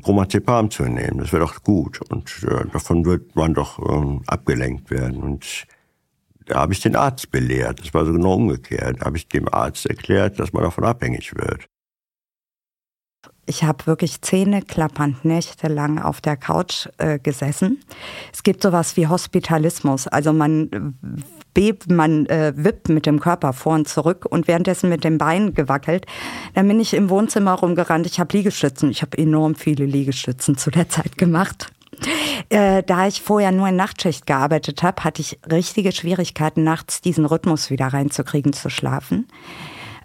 Bromazepam 0.00 0.70
zu 0.70 0.84
nehmen. 0.84 1.18
Das 1.18 1.32
wäre 1.32 1.44
doch 1.44 1.62
gut. 1.62 2.00
Und 2.10 2.30
äh, 2.44 2.66
davon 2.72 3.04
wird 3.04 3.34
man 3.36 3.54
doch 3.54 3.78
ähm, 3.78 4.22
abgelenkt 4.26 4.90
werden. 4.90 5.22
Und 5.22 5.66
da 6.46 6.60
habe 6.60 6.72
ich 6.72 6.80
den 6.80 6.96
Arzt 6.96 7.30
belehrt. 7.30 7.80
Das 7.80 7.94
war 7.94 8.04
so 8.04 8.12
genau 8.12 8.34
umgekehrt. 8.34 9.00
Da 9.00 9.06
habe 9.06 9.16
ich 9.16 9.28
dem 9.28 9.48
Arzt 9.52 9.86
erklärt, 9.86 10.38
dass 10.38 10.52
man 10.52 10.62
davon 10.62 10.84
abhängig 10.84 11.34
wird. 11.34 11.68
Ich 13.46 13.64
habe 13.64 13.86
wirklich 13.86 14.22
zähneklappernd 14.22 15.24
nächtelang 15.24 15.98
auf 15.98 16.20
der 16.20 16.36
Couch 16.36 16.88
äh, 16.98 17.18
gesessen. 17.18 17.80
Es 18.32 18.42
gibt 18.42 18.62
sowas 18.62 18.96
wie 18.96 19.06
Hospitalismus. 19.06 20.08
Also 20.08 20.32
man 20.32 20.94
bebt, 21.54 21.90
man 21.90 22.26
äh, 22.26 22.52
wippt 22.56 22.88
mit 22.88 23.06
dem 23.06 23.20
Körper 23.20 23.52
vor 23.52 23.74
und 23.74 23.88
zurück 23.88 24.26
und 24.28 24.48
währenddessen 24.48 24.90
mit 24.90 25.04
dem 25.04 25.18
Bein 25.18 25.54
gewackelt. 25.54 26.06
Dann 26.54 26.68
bin 26.68 26.80
ich 26.80 26.94
im 26.94 27.08
Wohnzimmer 27.10 27.52
rumgerannt. 27.52 28.06
Ich 28.06 28.20
habe 28.20 28.36
Liegestützen. 28.36 28.90
Ich 28.90 29.02
habe 29.02 29.16
enorm 29.16 29.54
viele 29.54 29.86
Liegestützen 29.86 30.56
zu 30.56 30.70
der 30.70 30.88
Zeit 30.88 31.16
gemacht. 31.16 31.72
Äh, 32.48 32.82
da 32.82 33.06
ich 33.06 33.22
vorher 33.22 33.52
nur 33.52 33.68
in 33.68 33.76
Nachtschicht 33.76 34.26
gearbeitet 34.26 34.82
habe, 34.82 35.04
hatte 35.04 35.22
ich 35.22 35.38
richtige 35.50 35.92
Schwierigkeiten, 35.92 36.64
nachts 36.64 37.00
diesen 37.00 37.24
Rhythmus 37.24 37.70
wieder 37.70 37.86
reinzukriegen, 37.86 38.52
zu 38.52 38.68
schlafen. 38.68 39.26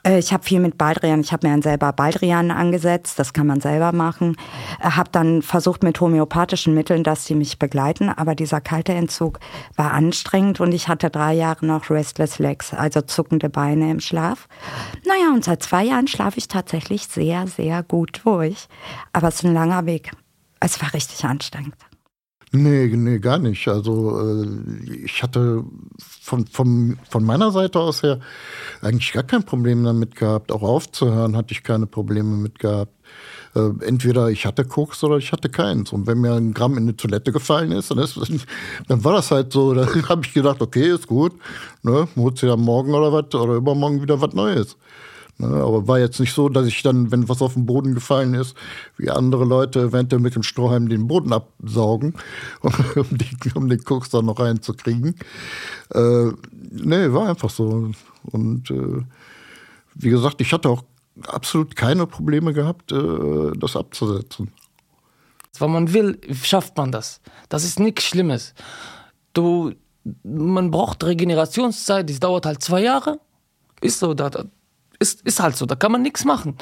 Äh, 0.04 0.20
ich 0.20 0.34
habe 0.34 0.44
viel 0.44 0.60
mit 0.60 0.78
Baldrian, 0.78 1.22
ich 1.22 1.32
habe 1.32 1.48
mir 1.48 1.54
dann 1.54 1.62
selber 1.62 1.94
Baldrian 1.94 2.52
angesetzt, 2.52 3.20
das 3.20 3.34
kann 3.34 3.48
man 3.48 3.62
selber 3.62 3.92
machen. 3.92 4.36
Äh, 4.82 4.92
habe 4.92 5.10
dann 5.12 5.42
versucht 5.42 5.84
mit 5.84 6.00
homöopathischen 6.00 6.74
Mitteln, 6.74 7.04
dass 7.04 7.26
die 7.26 7.36
mich 7.36 7.60
begleiten, 7.60 8.10
aber 8.10 8.36
dieser 8.36 8.62
kalte 8.62 8.94
Entzug 8.94 9.40
war 9.76 9.94
anstrengend 9.94 10.60
und 10.60 10.72
ich 10.74 10.88
hatte 10.88 11.10
drei 11.10 11.34
Jahre 11.34 11.66
noch 11.66 11.90
Restless 11.90 12.40
Legs, 12.40 12.74
also 12.74 13.02
zuckende 13.02 13.50
Beine 13.50 13.92
im 13.92 14.00
Schlaf. 14.00 14.48
Naja, 15.06 15.34
und 15.34 15.44
seit 15.44 15.64
zwei 15.64 15.84
Jahren 15.84 16.08
schlafe 16.08 16.38
ich 16.38 16.48
tatsächlich 16.48 17.08
sehr, 17.08 17.48
sehr 17.48 17.84
gut 17.84 18.22
durch. 18.24 18.68
Aber 19.14 19.28
es 19.30 19.36
ist 19.36 19.46
ein 19.46 19.54
langer 19.54 19.86
Weg. 19.86 20.12
Es 20.60 20.82
war 20.82 20.94
richtig 20.94 21.24
anstrengend. 21.26 21.76
Nee, 22.52 22.88
nee, 22.88 23.20
gar 23.20 23.38
nicht. 23.38 23.68
Also 23.68 24.20
äh, 24.20 25.04
ich 25.06 25.22
hatte 25.22 25.64
von, 26.00 26.48
von, 26.48 26.98
von 27.08 27.24
meiner 27.24 27.52
Seite 27.52 27.80
aus 27.80 28.02
her 28.02 28.20
eigentlich 28.82 29.14
gar 29.14 29.24
kein 29.24 29.44
Problem 29.44 29.84
damit 29.84 30.16
gehabt. 30.16 30.52
Auch 30.52 30.64
aufzuhören 30.64 31.38
hatte 31.38 31.54
ich 31.54 31.64
keine 31.64 31.86
Probleme 31.86 32.38
mit 32.38 32.58
gehabt. 32.58 32.94
Äh, 33.56 33.70
entweder 33.86 34.30
ich 34.30 34.48
hatte 34.48 34.66
Koks 34.66 35.04
oder 35.04 35.18
ich 35.18 35.32
hatte 35.32 35.50
keins. 35.50 35.94
Und 35.94 36.08
wenn 36.08 36.22
mir 36.22 36.34
ein 36.34 36.54
Gramm 36.56 36.78
in 36.78 36.88
die 36.88 36.96
Toilette 36.96 37.32
gefallen 37.32 37.72
ist, 37.72 37.92
dann, 37.92 38.00
ist, 38.00 38.18
dann 38.88 39.04
war 39.04 39.14
das 39.14 39.30
halt 39.30 39.54
so. 39.54 39.76
Da 39.76 39.88
habe 40.10 40.22
ich 40.26 40.34
gedacht, 40.34 40.62
okay, 40.62 40.90
ist 40.90 41.06
gut. 41.06 41.34
Ne, 41.84 42.08
holst 42.16 42.42
du 42.42 42.48
dann 42.48 42.62
morgen 42.62 42.94
oder 42.96 43.14
was 43.14 43.34
oder 43.36 43.54
übermorgen 43.54 44.02
wieder 44.02 44.22
was 44.22 44.34
Neues. 44.34 44.76
Ne, 45.42 45.48
aber 45.48 45.88
war 45.88 46.00
jetzt 46.00 46.20
nicht 46.20 46.34
so, 46.34 46.50
dass 46.50 46.68
ich 46.68 46.84
dann, 46.84 47.12
wenn 47.12 47.30
was 47.30 47.42
auf 47.42 47.54
den 47.54 47.66
Boden 47.66 47.96
gefallen 47.96 48.34
ist, 48.34 48.58
wie 48.98 49.10
andere 49.10 49.46
Leute 49.46 49.80
eventuell 49.80 50.22
mit 50.22 50.36
dem 50.36 50.44
Strohhalm 50.44 50.90
den 50.90 51.08
Boden 51.08 51.32
absaugen, 51.32 52.14
um, 52.62 52.74
die, 53.10 53.54
um 53.56 53.70
den 53.70 53.82
Koks 53.82 54.10
dann 54.10 54.26
noch 54.26 54.38
reinzukriegen. 54.38 55.16
Äh, 55.94 56.32
nee, 56.72 57.14
war 57.14 57.30
einfach 57.30 57.50
so. 57.50 57.90
Und 58.24 58.70
äh, 58.70 59.02
wie 59.96 60.10
gesagt, 60.10 60.42
ich 60.42 60.52
hatte 60.52 60.68
auch 60.68 60.84
absolut 61.26 61.74
keine 61.78 62.06
Probleme 62.06 62.52
gehabt, 62.52 62.92
äh, 62.92 63.52
das 63.58 63.78
abzusetzen. 63.78 64.52
Wenn 65.58 65.72
man 65.72 65.94
will, 65.94 66.20
schafft 66.44 66.76
man 66.76 66.92
das. 66.92 67.22
Das 67.48 67.64
ist 67.64 67.80
nichts 67.80 68.04
Schlimmes. 68.04 68.54
Du, 69.32 69.72
man 70.24 70.70
braucht 70.70 71.02
Regenerationszeit, 71.06 72.10
das 72.10 72.20
dauert 72.20 72.46
halt 72.46 72.62
zwei 72.62 72.82
Jahre. 72.82 73.22
Ist 73.82 74.00
so, 74.00 74.14
da, 74.14 74.30
ist, 75.00 75.22
ist 75.22 75.40
halt 75.40 75.56
so, 75.56 75.66
da 75.66 75.76
kann 75.76 75.92
man 75.92 76.02
nichts 76.02 76.26
machen. 76.26 76.58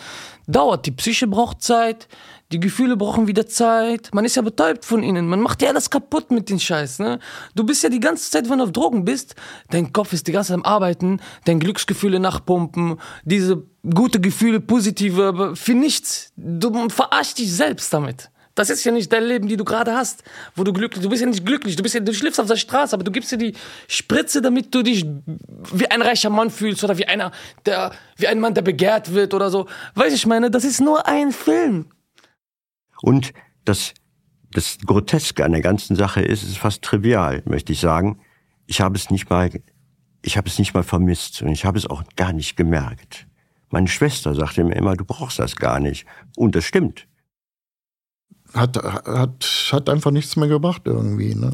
Dauert, 0.47 0.85
die 0.85 0.91
Psyche 0.91 1.27
braucht 1.27 1.61
Zeit, 1.61 2.07
die 2.51 2.59
Gefühle 2.59 2.95
brauchen 2.95 3.27
wieder 3.27 3.47
Zeit. 3.47 4.09
Man 4.13 4.23
ist 4.23 4.35
ja 4.35 4.41
betäubt 4.41 4.85
von 4.85 5.03
ihnen. 5.03 5.27
Man 5.27 5.41
macht 5.41 5.61
ja 5.61 5.69
alles 5.69 5.89
kaputt 5.89 6.31
mit 6.31 6.49
den 6.49 6.59
Scheiß, 6.59 6.99
ne? 6.99 7.19
Du 7.55 7.65
bist 7.65 7.83
ja 7.83 7.89
die 7.89 7.99
ganze 7.99 8.31
Zeit, 8.31 8.49
wenn 8.49 8.59
du 8.59 8.63
auf 8.65 8.71
Drogen 8.71 9.03
bist, 9.03 9.35
dein 9.69 9.91
Kopf 9.91 10.13
ist 10.13 10.27
die 10.27 10.31
ganze 10.31 10.49
Zeit 10.49 10.57
am 10.57 10.63
Arbeiten, 10.63 11.19
dein 11.45 11.59
Glücksgefühle 11.59 12.19
nachpumpen, 12.19 12.99
diese 13.23 13.63
gute 13.93 14.21
Gefühle, 14.21 14.59
positive, 14.61 15.25
aber 15.25 15.55
für 15.55 15.73
nichts. 15.73 16.31
Du 16.37 16.89
verarschst 16.89 17.39
dich 17.39 17.51
selbst 17.51 17.91
damit. 17.93 18.29
Das 18.57 18.71
ist 18.71 18.83
ja 18.83 18.91
nicht 18.91 19.13
dein 19.13 19.23
Leben, 19.23 19.47
die 19.47 19.55
du 19.55 19.63
gerade 19.63 19.93
hast, 19.93 20.23
wo 20.55 20.63
du 20.63 20.73
glücklich, 20.73 21.03
du 21.03 21.09
bist 21.09 21.21
ja 21.21 21.27
nicht 21.27 21.45
glücklich, 21.45 21.75
du 21.75 21.83
bist 21.83 21.93
ja, 21.93 22.01
du 22.01 22.11
schläfst 22.11 22.39
auf 22.39 22.47
der 22.47 22.55
Straße, 22.55 22.95
aber 22.95 23.03
du 23.03 23.11
gibst 23.11 23.31
dir 23.31 23.37
die 23.37 23.53
Spritze, 23.87 24.41
damit 24.41 24.73
du 24.73 24.81
dich 24.81 25.05
wie 25.73 25.85
ein 25.91 26.01
reicher 26.01 26.31
Mann 26.31 26.49
fühlst 26.49 26.83
oder 26.83 26.97
wie 26.97 27.05
einer, 27.05 27.31
der, 27.67 27.91
wie 28.15 28.27
ein 28.27 28.39
Mann, 28.39 28.55
der 28.55 28.63
begehrt 28.63 29.13
wird 29.13 29.35
oder 29.35 29.51
so. 29.51 29.67
Weiß 29.93 30.11
ich 30.11 30.25
meine, 30.25 30.49
das 30.49 30.65
ist 30.65 30.81
nur 30.81 31.05
ein 31.05 31.33
Film. 31.33 31.91
Und 33.03 33.31
das, 33.63 33.93
das 34.49 34.79
Groteske 34.83 35.45
an 35.45 35.51
der 35.51 35.61
ganzen 35.61 35.95
Sache 35.95 36.23
ist, 36.23 36.41
ist 36.41 36.57
fast 36.57 36.81
trivial, 36.81 37.43
möchte 37.45 37.73
ich 37.73 37.79
sagen. 37.79 38.19
Ich 38.65 38.81
habe 38.81 38.97
es 38.97 39.11
nicht 39.11 39.29
mal, 39.29 39.51
ich 40.23 40.35
habe 40.35 40.49
es 40.49 40.57
nicht 40.57 40.73
mal 40.73 40.81
vermisst 40.81 41.43
und 41.43 41.49
ich 41.49 41.63
habe 41.63 41.77
es 41.77 41.85
auch 41.85 42.01
gar 42.15 42.33
nicht 42.33 42.57
gemerkt. 42.57 43.27
Meine 43.69 43.87
Schwester 43.87 44.33
sagte 44.33 44.63
mir 44.63 44.75
immer, 44.75 44.95
du 44.95 45.05
brauchst 45.05 45.37
das 45.37 45.57
gar 45.57 45.79
nicht. 45.79 46.07
Und 46.35 46.55
das 46.55 46.65
stimmt 46.65 47.07
hat, 48.53 48.77
hat, 48.77 49.69
hat 49.71 49.89
einfach 49.89 50.11
nichts 50.11 50.35
mehr 50.35 50.47
gebracht 50.47 50.83
irgendwie. 50.85 51.35
Ne? 51.35 51.51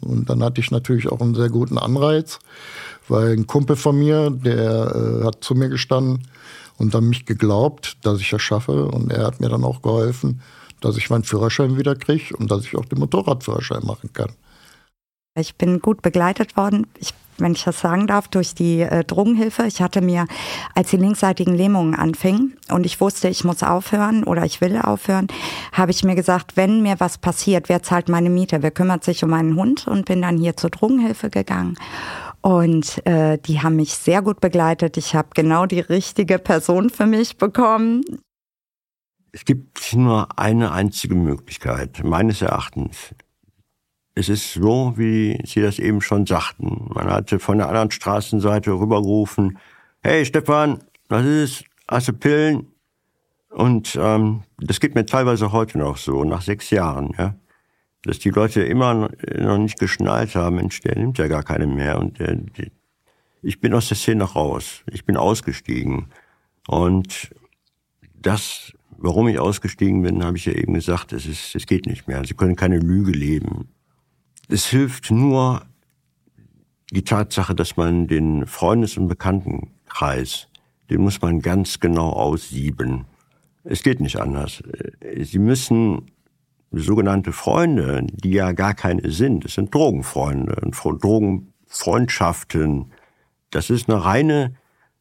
Und 0.00 0.30
dann 0.30 0.42
hatte 0.42 0.60
ich 0.60 0.70
natürlich 0.70 1.10
auch 1.10 1.20
einen 1.20 1.34
sehr 1.34 1.48
guten 1.48 1.78
Anreiz, 1.78 2.38
weil 3.08 3.32
ein 3.32 3.46
Kumpel 3.46 3.76
von 3.76 3.98
mir, 3.98 4.30
der 4.30 5.20
äh, 5.22 5.24
hat 5.24 5.42
zu 5.42 5.54
mir 5.54 5.68
gestanden 5.68 6.28
und 6.78 6.94
an 6.94 7.08
mich 7.08 7.26
geglaubt, 7.26 7.96
dass 8.02 8.20
ich 8.20 8.30
das 8.30 8.42
schaffe. 8.42 8.86
Und 8.86 9.12
er 9.12 9.26
hat 9.26 9.40
mir 9.40 9.48
dann 9.48 9.64
auch 9.64 9.82
geholfen, 9.82 10.40
dass 10.80 10.96
ich 10.96 11.10
meinen 11.10 11.24
Führerschein 11.24 11.78
wieder 11.78 11.94
kriege 11.94 12.36
und 12.36 12.50
dass 12.50 12.64
ich 12.64 12.76
auch 12.76 12.84
den 12.84 12.98
Motorradführerschein 12.98 13.84
machen 13.84 14.12
kann. 14.12 14.32
Ich 15.38 15.56
bin 15.56 15.80
gut 15.80 16.02
begleitet 16.02 16.56
worden. 16.56 16.86
Ich 16.98 17.12
wenn 17.38 17.52
ich 17.52 17.64
das 17.64 17.80
sagen 17.80 18.06
darf, 18.06 18.28
durch 18.28 18.54
die 18.54 18.80
äh, 18.80 19.04
Drogenhilfe. 19.04 19.64
Ich 19.66 19.82
hatte 19.82 20.00
mir, 20.00 20.26
als 20.74 20.90
die 20.90 20.96
linksseitigen 20.96 21.54
Lähmungen 21.54 21.94
anfingen 21.94 22.56
und 22.70 22.86
ich 22.86 23.00
wusste, 23.00 23.28
ich 23.28 23.44
muss 23.44 23.62
aufhören 23.62 24.24
oder 24.24 24.44
ich 24.44 24.60
will 24.60 24.78
aufhören, 24.78 25.28
habe 25.72 25.90
ich 25.90 26.04
mir 26.04 26.14
gesagt, 26.14 26.56
wenn 26.56 26.82
mir 26.82 26.96
was 26.98 27.18
passiert, 27.18 27.68
wer 27.68 27.82
zahlt 27.82 28.08
meine 28.08 28.30
Miete? 28.30 28.62
Wer 28.62 28.70
kümmert 28.70 29.04
sich 29.04 29.24
um 29.24 29.30
meinen 29.30 29.56
Hund? 29.56 29.86
Und 29.86 30.06
bin 30.06 30.22
dann 30.22 30.38
hier 30.38 30.56
zur 30.56 30.70
Drogenhilfe 30.70 31.30
gegangen. 31.30 31.76
Und 32.40 33.04
äh, 33.06 33.38
die 33.38 33.60
haben 33.60 33.76
mich 33.76 33.94
sehr 33.94 34.22
gut 34.22 34.40
begleitet. 34.40 34.96
Ich 34.96 35.14
habe 35.14 35.28
genau 35.34 35.66
die 35.66 35.80
richtige 35.80 36.38
Person 36.38 36.90
für 36.90 37.06
mich 37.06 37.38
bekommen. 37.38 38.04
Es 39.32 39.44
gibt 39.44 39.94
nur 39.94 40.38
eine 40.38 40.72
einzige 40.72 41.14
Möglichkeit, 41.14 42.02
meines 42.04 42.40
Erachtens, 42.40 43.14
es 44.16 44.30
ist 44.30 44.54
so, 44.54 44.94
wie 44.96 45.38
Sie 45.44 45.60
das 45.60 45.78
eben 45.78 46.00
schon 46.00 46.26
sagten. 46.26 46.88
Man 46.94 47.10
hatte 47.10 47.38
von 47.38 47.58
der 47.58 47.68
anderen 47.68 47.90
Straßenseite 47.90 48.72
rübergerufen, 48.72 49.58
hey 50.02 50.24
Stefan, 50.24 50.82
was 51.08 51.24
ist? 51.24 51.64
Hast 51.86 52.08
du 52.08 52.14
Pillen? 52.14 52.66
Und 53.50 53.96
ähm, 54.00 54.42
das 54.58 54.80
geht 54.80 54.94
mir 54.94 55.06
teilweise 55.06 55.52
heute 55.52 55.78
noch 55.78 55.98
so, 55.98 56.24
nach 56.24 56.42
sechs 56.42 56.70
Jahren, 56.70 57.12
ja. 57.18 57.36
Dass 58.02 58.18
die 58.18 58.30
Leute 58.30 58.62
immer 58.62 59.10
noch 59.38 59.58
nicht 59.58 59.78
geschnallt 59.78 60.34
haben, 60.34 60.56
Mensch, 60.56 60.80
der 60.80 60.96
nimmt 60.96 61.18
ja 61.18 61.28
gar 61.28 61.42
keine 61.42 61.66
mehr. 61.66 61.98
Und 61.98 62.18
der, 62.18 62.36
der, 62.36 62.68
ich 63.42 63.60
bin 63.60 63.74
aus 63.74 63.88
der 63.88 63.96
Szene 63.96 64.24
raus. 64.24 64.82
Ich 64.90 65.04
bin 65.04 65.16
ausgestiegen. 65.16 66.06
Und 66.68 67.30
das 68.14 68.72
Warum 68.98 69.28
ich 69.28 69.38
ausgestiegen 69.38 70.02
bin, 70.02 70.24
habe 70.24 70.38
ich 70.38 70.46
ja 70.46 70.52
eben 70.52 70.74
gesagt, 70.74 71.12
es, 71.12 71.26
ist, 71.26 71.54
es 71.54 71.66
geht 71.66 71.86
nicht 71.86 72.08
mehr. 72.08 72.24
Sie 72.24 72.34
können 72.34 72.56
keine 72.56 72.78
Lüge 72.78 73.12
leben. 73.12 73.68
Es 74.48 74.66
hilft 74.66 75.10
nur 75.10 75.62
die 76.90 77.02
Tatsache, 77.02 77.54
dass 77.54 77.76
man 77.76 78.06
den 78.06 78.46
Freundes- 78.46 78.96
und 78.96 79.08
Bekanntenkreis, 79.08 80.46
den 80.88 81.00
muss 81.00 81.20
man 81.20 81.40
ganz 81.40 81.80
genau 81.80 82.10
aussieben. 82.10 83.06
Es 83.64 83.82
geht 83.82 84.00
nicht 84.00 84.20
anders. 84.20 84.62
Sie 85.20 85.40
müssen 85.40 86.12
sogenannte 86.70 87.32
Freunde, 87.32 88.06
die 88.12 88.30
ja 88.30 88.52
gar 88.52 88.74
keine 88.74 89.10
sind, 89.10 89.44
es 89.44 89.54
sind 89.54 89.74
Drogenfreunde, 89.74 90.70
Drogenfreundschaften. 90.70 92.92
Das 93.50 93.70
ist 93.70 93.88
eine 93.88 94.04
reine, 94.04 94.54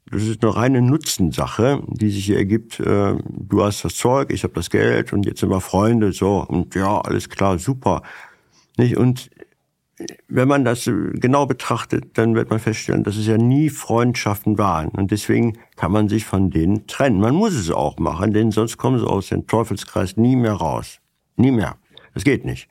das 0.10 0.24
ist 0.24 0.44
eine 0.44 0.56
reine 0.56 0.82
Nutzensache, 0.82 1.84
die 1.88 2.10
sich 2.10 2.26
hier 2.26 2.38
ergibt. 2.38 2.80
Äh, 2.80 3.18
du 3.28 3.64
hast 3.64 3.84
das 3.84 3.96
Zeug, 3.96 4.32
ich 4.32 4.44
habe 4.44 4.54
das 4.54 4.70
Geld 4.70 5.12
und 5.14 5.26
jetzt 5.26 5.42
sind 5.42 5.50
wir 5.50 5.62
Freunde, 5.62 6.14
so 6.14 6.46
und 6.48 6.76
ja, 6.76 7.02
alles 7.02 7.30
klar, 7.30 7.58
super. 7.60 8.02
Nicht? 8.78 8.98
Und 8.98 9.30
wenn 10.28 10.48
man 10.48 10.66
das 10.66 10.86
genau 10.86 11.46
betrachtet, 11.46 12.18
dann 12.18 12.36
wird 12.36 12.50
man 12.50 12.60
feststellen, 12.60 13.04
dass 13.04 13.16
es 13.16 13.28
ja 13.28 13.38
nie 13.38 13.70
Freundschaften 13.70 14.58
waren. 14.58 14.90
Und 14.90 15.12
deswegen 15.12 15.58
kann 15.78 15.92
man 15.92 16.10
sich 16.10 16.26
von 16.26 16.50
denen 16.50 16.86
trennen. 16.88 17.20
Man 17.20 17.36
muss 17.36 17.54
es 17.54 17.72
auch 17.72 17.98
machen, 17.98 18.34
denn 18.34 18.52
sonst 18.52 18.78
kommen 18.78 19.00
sie 19.00 19.08
aus 19.08 19.30
dem 19.30 19.48
Teufelskreis 19.48 20.18
nie 20.18 20.36
mehr 20.36 20.54
raus. 20.54 21.00
Nie 21.38 21.52
mehr. 21.52 21.78
Das 22.14 22.24
geht 22.24 22.46
nicht. 22.46 22.68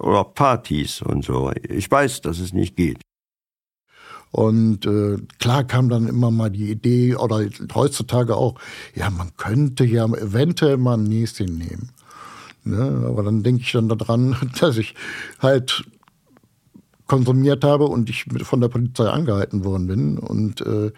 Oder 0.00 0.24
Partys 0.24 1.00
und 1.02 1.24
so. 1.24 1.52
Ich 1.68 1.88
weiß, 1.88 2.22
dass 2.22 2.40
es 2.40 2.52
nicht 2.52 2.76
geht. 2.76 3.00
Und 4.32 4.84
äh, 4.84 5.18
klar 5.38 5.64
kam 5.64 5.88
dann 5.88 6.08
immer 6.08 6.30
mal 6.30 6.50
die 6.50 6.70
Idee, 6.70 7.14
oder 7.14 7.48
heutzutage 7.74 8.36
auch, 8.36 8.56
ja, 8.94 9.08
man 9.08 9.30
könnte 9.36 9.84
ja 9.84 10.04
eventuell 10.04 10.76
mal 10.76 10.98
ein 10.98 11.04
Näschen 11.04 11.56
nehmen. 11.56 11.90
Ne? 12.66 13.04
Aber 13.06 13.22
dann 13.22 13.42
denke 13.42 13.62
ich 13.62 13.72
dann 13.72 13.88
daran, 13.88 14.36
dass 14.60 14.76
ich 14.76 14.94
halt 15.38 15.84
konsumiert 17.06 17.64
habe 17.64 17.84
und 17.84 18.10
ich 18.10 18.26
von 18.42 18.60
der 18.60 18.68
Polizei 18.68 19.08
angehalten 19.08 19.64
worden 19.64 19.86
bin. 19.86 20.18
Und 20.18 20.60
äh, 20.62 20.90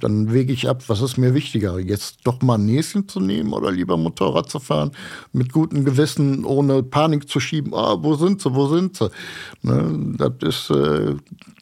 dann 0.00 0.32
wege 0.32 0.52
ich 0.52 0.68
ab, 0.68 0.84
was 0.88 1.00
ist 1.00 1.16
mir 1.16 1.34
wichtiger, 1.34 1.78
jetzt 1.80 2.18
doch 2.24 2.42
mal 2.42 2.56
ein 2.56 2.66
Näschen 2.66 3.08
zu 3.08 3.20
nehmen 3.20 3.52
oder 3.52 3.72
lieber 3.72 3.96
Motorrad 3.96 4.48
zu 4.48 4.60
fahren, 4.60 4.92
mit 5.32 5.52
gutem 5.52 5.84
Gewissen, 5.84 6.44
ohne 6.44 6.82
Panik 6.82 7.28
zu 7.28 7.40
schieben, 7.40 7.74
ah, 7.74 7.96
wo 7.98 8.14
sind 8.14 8.40
sie, 8.40 8.54
wo 8.54 8.68
sind 8.68 8.96
sie. 8.96 9.10
Ne, 9.62 10.14
das 10.16 10.68
ist, 10.68 10.70
äh, 10.70 11.14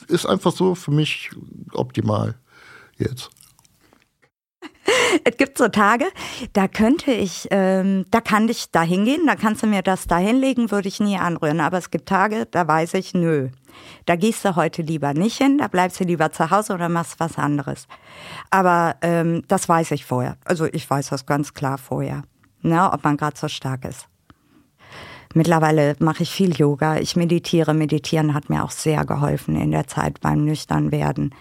ist 0.08 0.26
einfach 0.26 0.52
so 0.52 0.74
für 0.74 0.90
mich 0.90 1.30
optimal 1.72 2.34
jetzt. 2.98 3.30
Es 5.24 5.36
gibt 5.36 5.58
so 5.58 5.68
Tage, 5.68 6.06
da 6.52 6.68
könnte 6.68 7.12
ich, 7.12 7.48
ähm, 7.50 8.06
da 8.10 8.20
kann 8.20 8.48
ich 8.48 8.70
da 8.70 8.82
hingehen, 8.82 9.26
da 9.26 9.36
kannst 9.36 9.62
du 9.62 9.66
mir 9.66 9.82
das 9.82 10.06
da 10.06 10.18
hinlegen, 10.18 10.70
würde 10.70 10.88
ich 10.88 11.00
nie 11.00 11.16
anrühren. 11.16 11.60
Aber 11.60 11.78
es 11.78 11.90
gibt 11.90 12.08
Tage, 12.08 12.46
da 12.50 12.66
weiß 12.66 12.94
ich, 12.94 13.14
nö, 13.14 13.48
da 14.06 14.16
gehst 14.16 14.44
du 14.44 14.56
heute 14.56 14.82
lieber 14.82 15.14
nicht 15.14 15.38
hin, 15.38 15.58
da 15.58 15.68
bleibst 15.68 16.00
du 16.00 16.04
lieber 16.04 16.32
zu 16.32 16.50
Hause 16.50 16.74
oder 16.74 16.88
machst 16.88 17.20
was 17.20 17.38
anderes. 17.38 17.86
Aber 18.50 18.96
ähm, 19.02 19.42
das 19.48 19.68
weiß 19.68 19.92
ich 19.92 20.04
vorher. 20.04 20.36
Also 20.44 20.66
ich 20.66 20.88
weiß 20.88 21.08
das 21.10 21.26
ganz 21.26 21.54
klar 21.54 21.78
vorher, 21.78 22.22
ne, 22.62 22.90
ob 22.92 23.04
man 23.04 23.16
gerade 23.16 23.38
so 23.38 23.48
stark 23.48 23.84
ist. 23.84 24.08
Mittlerweile 25.34 25.96
mache 25.98 26.24
ich 26.24 26.30
viel 26.30 26.54
Yoga, 26.54 26.98
ich 26.98 27.16
meditiere. 27.16 27.72
Meditieren 27.72 28.34
hat 28.34 28.50
mir 28.50 28.62
auch 28.62 28.70
sehr 28.70 29.06
geholfen 29.06 29.56
in 29.56 29.70
der 29.70 29.86
Zeit 29.86 30.20
beim 30.20 30.44
Nüchternwerden 30.44 31.34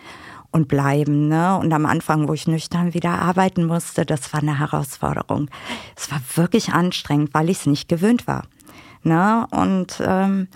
und 0.51 0.67
bleiben. 0.67 1.27
Ne? 1.27 1.57
Und 1.57 1.71
am 1.73 1.85
Anfang, 1.85 2.27
wo 2.27 2.33
ich 2.33 2.47
nüchtern 2.47 2.93
wieder 2.93 3.19
arbeiten 3.19 3.65
musste, 3.65 4.05
das 4.05 4.33
war 4.33 4.41
eine 4.41 4.59
Herausforderung. 4.59 5.49
Es 5.95 6.11
war 6.11 6.21
wirklich 6.35 6.73
anstrengend, 6.73 7.33
weil 7.33 7.49
ich 7.49 7.59
es 7.59 7.65
nicht 7.65 7.87
gewöhnt 7.87 8.27
war. 8.27 8.43
Ne? 9.03 9.47
Und 9.51 10.01
ähm, 10.05 10.47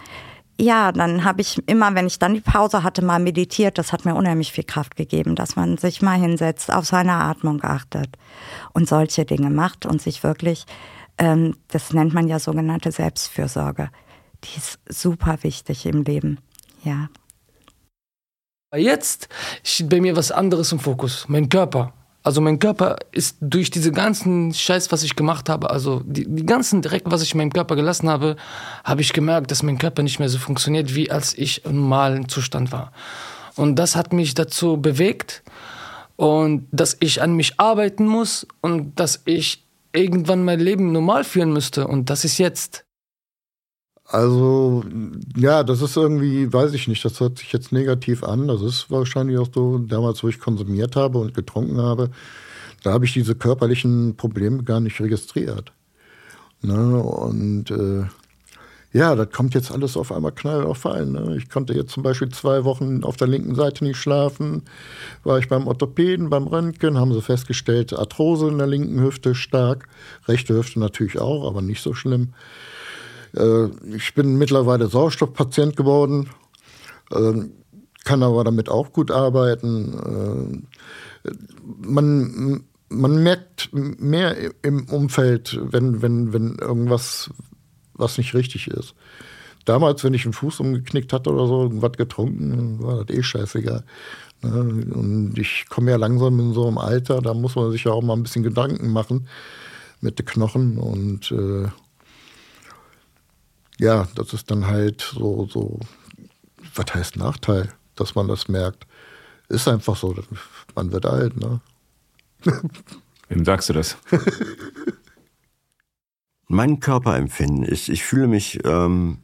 ja, 0.59 0.91
dann 0.91 1.25
habe 1.25 1.41
ich 1.41 1.61
immer, 1.67 1.95
wenn 1.95 2.07
ich 2.07 2.19
dann 2.19 2.33
die 2.33 2.41
Pause 2.41 2.83
hatte, 2.83 3.03
mal 3.03 3.19
meditiert. 3.19 3.77
Das 3.77 3.91
hat 3.91 4.05
mir 4.05 4.15
unheimlich 4.15 4.51
viel 4.51 4.63
Kraft 4.63 4.95
gegeben, 4.95 5.35
dass 5.35 5.55
man 5.55 5.77
sich 5.77 6.01
mal 6.01 6.17
hinsetzt, 6.17 6.71
auf 6.71 6.85
seine 6.85 7.13
Atmung 7.13 7.63
achtet 7.63 8.17
und 8.73 8.87
solche 8.87 9.25
Dinge 9.25 9.49
macht 9.49 9.85
und 9.85 10.01
sich 10.01 10.23
wirklich, 10.23 10.65
ähm, 11.17 11.55
das 11.69 11.93
nennt 11.93 12.13
man 12.13 12.27
ja 12.27 12.39
sogenannte 12.39 12.91
Selbstfürsorge. 12.91 13.89
Die 14.43 14.57
ist 14.57 14.79
super 14.87 15.39
wichtig 15.41 15.85
im 15.85 16.03
Leben. 16.03 16.39
Ja. 16.83 17.09
Jetzt 18.77 19.27
steht 19.63 19.89
bei 19.89 20.01
mir 20.01 20.15
was 20.15 20.31
anderes 20.31 20.71
im 20.71 20.79
Fokus, 20.79 21.25
mein 21.27 21.49
Körper. 21.49 21.93
Also 22.25 22.41
mein 22.41 22.57
Körper 22.57 22.97
ist 23.11 23.37
durch 23.39 23.69
diese 23.69 23.91
ganzen 23.91 24.51
Scheiß, 24.51 24.91
was 24.91 25.03
ich 25.03 25.15
gemacht 25.15 25.47
habe, 25.47 25.69
also 25.69 26.01
die, 26.05 26.25
die 26.27 26.45
ganzen 26.45 26.81
Dreck, 26.81 27.03
was 27.05 27.21
ich 27.21 27.33
in 27.33 27.37
meinem 27.37 27.53
Körper 27.53 27.75
gelassen 27.75 28.09
habe, 28.09 28.35
habe 28.83 29.01
ich 29.01 29.13
gemerkt, 29.13 29.51
dass 29.51 29.61
mein 29.61 29.77
Körper 29.77 30.01
nicht 30.01 30.17
mehr 30.17 30.27
so 30.29 30.39
funktioniert, 30.39 30.95
wie 30.95 31.11
als 31.11 31.37
ich 31.37 31.65
im 31.65 31.81
normalen 31.81 32.27
Zustand 32.27 32.71
war. 32.71 32.91
Und 33.55 33.75
das 33.75 33.95
hat 33.95 34.11
mich 34.11 34.33
dazu 34.33 34.77
bewegt 34.77 35.43
und 36.15 36.67
dass 36.71 36.97
ich 36.99 37.21
an 37.21 37.35
mich 37.35 37.59
arbeiten 37.59 38.07
muss 38.07 38.47
und 38.59 38.99
dass 38.99 39.21
ich 39.25 39.63
irgendwann 39.93 40.43
mein 40.43 40.59
Leben 40.59 40.91
normal 40.91 41.23
führen 41.23 41.53
müsste 41.53 41.87
und 41.87 42.09
das 42.09 42.25
ist 42.25 42.39
jetzt. 42.39 42.84
Also, 44.07 44.83
ja, 45.35 45.63
das 45.63 45.81
ist 45.81 45.97
irgendwie, 45.97 46.51
weiß 46.51 46.73
ich 46.73 46.87
nicht, 46.87 47.03
das 47.03 47.19
hört 47.19 47.39
sich 47.39 47.51
jetzt 47.51 47.71
negativ 47.71 48.23
an. 48.23 48.47
Das 48.47 48.61
ist 48.61 48.91
wahrscheinlich 48.91 49.37
auch 49.39 49.49
so, 49.53 49.79
damals, 49.79 50.23
wo 50.23 50.27
ich 50.27 50.39
konsumiert 50.39 50.95
habe 50.95 51.17
und 51.17 51.33
getrunken 51.33 51.81
habe, 51.81 52.11
da 52.83 52.93
habe 52.93 53.05
ich 53.05 53.13
diese 53.13 53.33
körperlichen 53.35 54.15
Probleme 54.15 54.63
gar 54.63 54.79
nicht 54.79 54.99
registriert. 55.01 55.71
Ne? 56.61 56.99
Und 57.01 57.71
äh, 57.71 58.05
ja, 58.93 59.15
das 59.15 59.31
kommt 59.31 59.55
jetzt 59.55 59.71
alles 59.71 59.97
auf 59.97 60.11
einmal 60.11 60.31
knall 60.31 60.63
auf 60.63 60.77
Fallen. 60.77 61.13
Ne? 61.13 61.35
Ich 61.37 61.49
konnte 61.49 61.73
jetzt 61.73 61.91
zum 61.91 62.03
Beispiel 62.03 62.29
zwei 62.29 62.63
Wochen 62.63 63.03
auf 63.03 63.17
der 63.17 63.27
linken 63.27 63.55
Seite 63.55 63.83
nicht 63.83 63.97
schlafen. 63.97 64.61
War 65.23 65.39
ich 65.39 65.49
beim 65.49 65.67
Orthopäden, 65.67 66.29
beim 66.29 66.45
Röntgen, 66.45 66.99
haben 66.99 67.11
sie 67.11 67.21
festgestellt, 67.23 67.91
Arthrose 67.91 68.47
in 68.49 68.59
der 68.59 68.67
linken 68.67 69.01
Hüfte 69.01 69.33
stark. 69.33 69.89
Rechte 70.27 70.53
Hüfte 70.53 70.79
natürlich 70.79 71.19
auch, 71.19 71.45
aber 71.47 71.63
nicht 71.63 71.81
so 71.81 71.93
schlimm. 71.95 72.33
Äh, 73.35 73.67
ich 73.95 74.13
bin 74.13 74.37
mittlerweile 74.37 74.87
Sauerstoffpatient 74.87 75.75
geworden, 75.75 76.29
ähm, 77.11 77.51
kann 78.03 78.23
aber 78.23 78.43
damit 78.43 78.69
auch 78.69 78.93
gut 78.93 79.11
arbeiten. 79.11 80.61
Äh, 81.23 81.31
man, 81.81 82.63
man 82.89 83.23
merkt 83.23 83.69
mehr 83.73 84.35
im 84.61 84.85
Umfeld, 84.89 85.59
wenn, 85.61 86.01
wenn, 86.01 86.33
wenn 86.33 86.55
irgendwas 86.55 87.31
was 87.97 88.17
nicht 88.17 88.33
richtig 88.33 88.67
ist. 88.67 88.93
Damals, 89.65 90.03
wenn 90.03 90.13
ich 90.13 90.25
einen 90.25 90.33
Fuß 90.33 90.59
umgeknickt 90.59 91.11
hatte 91.11 91.31
oder 91.31 91.47
so, 91.47 91.69
was 91.81 91.93
getrunken, 91.93 92.83
war 92.83 93.03
das 93.03 93.15
eh 93.15 93.23
scheißegal. 93.23 93.83
Ne? 94.43 94.51
Und 94.93 95.39
ich 95.39 95.65
komme 95.69 95.91
ja 95.91 95.97
langsam 95.97 96.39
in 96.39 96.53
so 96.53 96.67
einem 96.67 96.77
Alter, 96.77 97.21
da 97.21 97.33
muss 97.33 97.55
man 97.55 97.71
sich 97.71 97.85
ja 97.85 97.91
auch 97.91 98.03
mal 98.03 98.13
ein 98.13 98.23
bisschen 98.23 98.43
Gedanken 98.43 98.91
machen 98.91 99.27
mit 100.01 100.19
den 100.19 100.25
Knochen 100.25 100.77
und 100.77 101.31
äh, 101.31 101.67
ja, 103.79 104.07
das 104.15 104.33
ist 104.33 104.49
dann 104.51 104.67
halt 104.67 105.01
so, 105.01 105.47
so, 105.47 105.79
was 106.75 106.93
heißt 106.93 107.17
Nachteil, 107.17 107.69
dass 107.95 108.15
man 108.15 108.27
das 108.27 108.47
merkt. 108.47 108.87
Ist 109.49 109.67
einfach 109.67 109.95
so, 109.95 110.15
man 110.75 110.91
wird 110.91 111.05
alt, 111.05 111.37
ne? 111.37 111.61
Wem 113.29 113.45
sagst 113.45 113.69
du 113.69 113.73
das? 113.73 113.97
mein 116.47 116.79
Körperempfinden 116.79 117.63
ist, 117.63 117.89
ich 117.89 118.03
fühle 118.03 118.27
mich 118.27 118.59
ähm, 118.65 119.19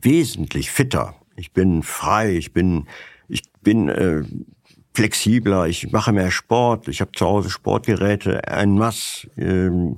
wesentlich 0.00 0.70
fitter. 0.70 1.14
Ich 1.36 1.52
bin 1.52 1.82
frei, 1.82 2.36
ich 2.36 2.52
bin, 2.52 2.86
ich 3.28 3.42
bin 3.62 3.88
äh, 3.88 4.24
flexibler, 4.94 5.66
ich 5.66 5.92
mache 5.92 6.12
mehr 6.12 6.30
Sport, 6.30 6.88
ich 6.88 7.00
habe 7.00 7.12
zu 7.12 7.26
Hause 7.26 7.50
Sportgeräte 7.50 8.42
en 8.44 8.78
masse. 8.78 9.28
Ähm, 9.36 9.96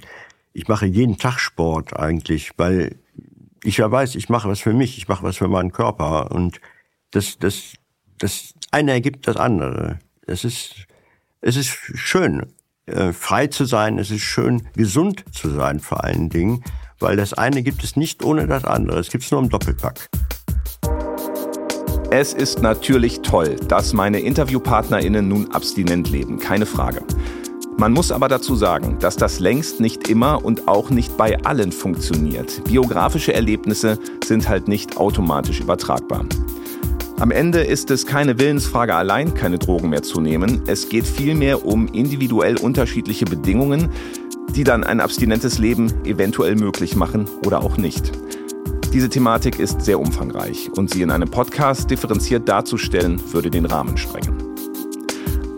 ich 0.53 0.66
mache 0.66 0.87
jeden 0.87 1.18
Tag 1.18 1.38
Sport 1.38 1.97
eigentlich, 1.97 2.53
weil 2.57 2.97
ich 3.64 3.79
ja 3.79 3.90
weiß, 3.90 4.14
ich 4.14 4.29
mache 4.29 4.49
was 4.49 4.61
für 4.61 4.73
mich, 4.73 4.99
ich 4.99 5.09
mache 5.09 5.23
was 5.23 5.37
für 5.37 5.49
meinen 5.49 5.73
Körper 5.73 6.31
und 6.31 6.61
das, 7.11 7.38
das, 7.38 7.75
das 8.18 8.55
eine 8.71 8.92
ergibt 8.92 9.27
das 9.27 9.37
andere. 9.37 9.99
Es 10.27 10.44
ist, 10.44 10.87
es 11.40 11.57
ist 11.57 11.68
schön, 11.68 12.47
äh, 12.88 13.12
frei 13.12 13.47
zu 13.49 13.64
sein. 13.64 13.99
Es 13.99 14.11
ist 14.11 14.23
schön, 14.23 14.68
gesund 14.75 15.25
zu 15.33 15.51
sein 15.51 15.81
vor 15.81 16.05
allen 16.05 16.31
Dingen, 16.31 16.64
weil 16.99 17.16
das 17.16 17.35
eine 17.35 17.62
gibt 17.62 17.85
es 17.85 17.97
nicht 17.97 18.25
ohne 18.25 18.47
das 18.47 18.64
andere. 18.64 18.99
Es 18.99 19.11
gibt 19.11 19.25
es 19.25 19.31
nur 19.31 19.40
im 19.40 19.49
Doppelpack. 19.49 20.09
Es 22.11 22.33
ist 22.33 22.62
natürlich 22.62 23.21
toll, 23.21 23.57
dass 23.68 23.92
meine 23.92 24.21
InterviewpartnerInnen 24.21 25.29
nun 25.29 25.51
abstinent 25.53 26.09
leben, 26.09 26.38
keine 26.38 26.64
Frage. 26.64 27.03
Man 27.79 27.93
muss 27.93 28.11
aber 28.11 28.27
dazu 28.27 28.57
sagen, 28.57 28.97
dass 28.99 29.17
das 29.17 29.38
längst 29.38 29.79
nicht 29.79 30.09
immer 30.09 30.45
und 30.45 30.67
auch 30.67 30.91
nicht 30.91 31.17
bei 31.17 31.41
allen 31.45 31.71
funktioniert. 31.71 32.64
Biografische 32.64 33.33
Erlebnisse 33.33 34.01
sind 34.25 34.49
halt 34.49 34.67
nicht 34.67 34.97
automatisch 34.97 35.61
übertragbar. 35.61 36.27
Am 37.21 37.31
Ende 37.31 37.61
ist 37.61 37.93
es 37.93 38.05
keine 38.05 38.41
Willensfrage 38.41 38.97
allein, 38.97 39.33
keine 39.35 39.61
Drogen 39.61 39.91
mehr 39.91 40.03
zu 40.03 40.21
nehmen. 40.21 40.62
Es 40.67 40.88
geht 40.88 41.07
vielmehr 41.07 41.64
um 41.64 41.87
individuell 41.87 42.57
unterschiedliche 42.57 43.25
Bedingungen. 43.25 43.91
die 44.55 44.64
dann 44.64 44.83
ein 44.83 45.01
abstinentes 45.01 45.59
Leben 45.59 45.93
eventuell 46.05 46.57
möglich 46.57 46.97
machen 46.97 47.29
oder 47.45 47.62
auch 47.62 47.77
nicht. 47.77 48.11
Diese 48.95 49.11
Thematik 49.11 49.59
ist 49.61 49.83
sehr 49.83 50.01
umfangreich 50.01 50.71
und 50.75 50.91
sie 50.91 51.03
in 51.03 51.11
einem 51.11 51.31
Podcast 51.31 51.91
differenziert 51.91 52.49
darzustellen, 52.49 53.21
würde 53.31 53.51
den 53.51 53.67
Rahmen 53.67 53.99
sprengen. 53.99 54.47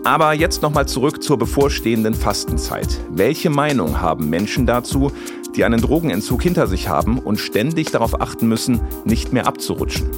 Aber 0.03 0.33
jetzt 0.33 0.63
nochmal 0.63 0.87
zurück 0.87 1.21
zur 1.21 1.37
bevorstehenden 1.37 2.15
Fastenzeit. 2.15 2.99
Welche 3.11 3.51
Meinung 3.51 4.01
haben 4.01 4.31
Menschen 4.31 4.65
dazu, 4.65 5.11
die 5.55 5.63
einen 5.63 5.79
Drogenentzug 5.79 6.41
hinter 6.41 6.65
sich 6.65 6.87
haben 6.87 7.19
und 7.19 7.39
ständig 7.39 7.91
darauf 7.91 8.19
achten 8.19 8.47
müssen, 8.47 8.81
nicht 9.05 9.31
mehr 9.31 9.45
abzurutschen? 9.45 10.09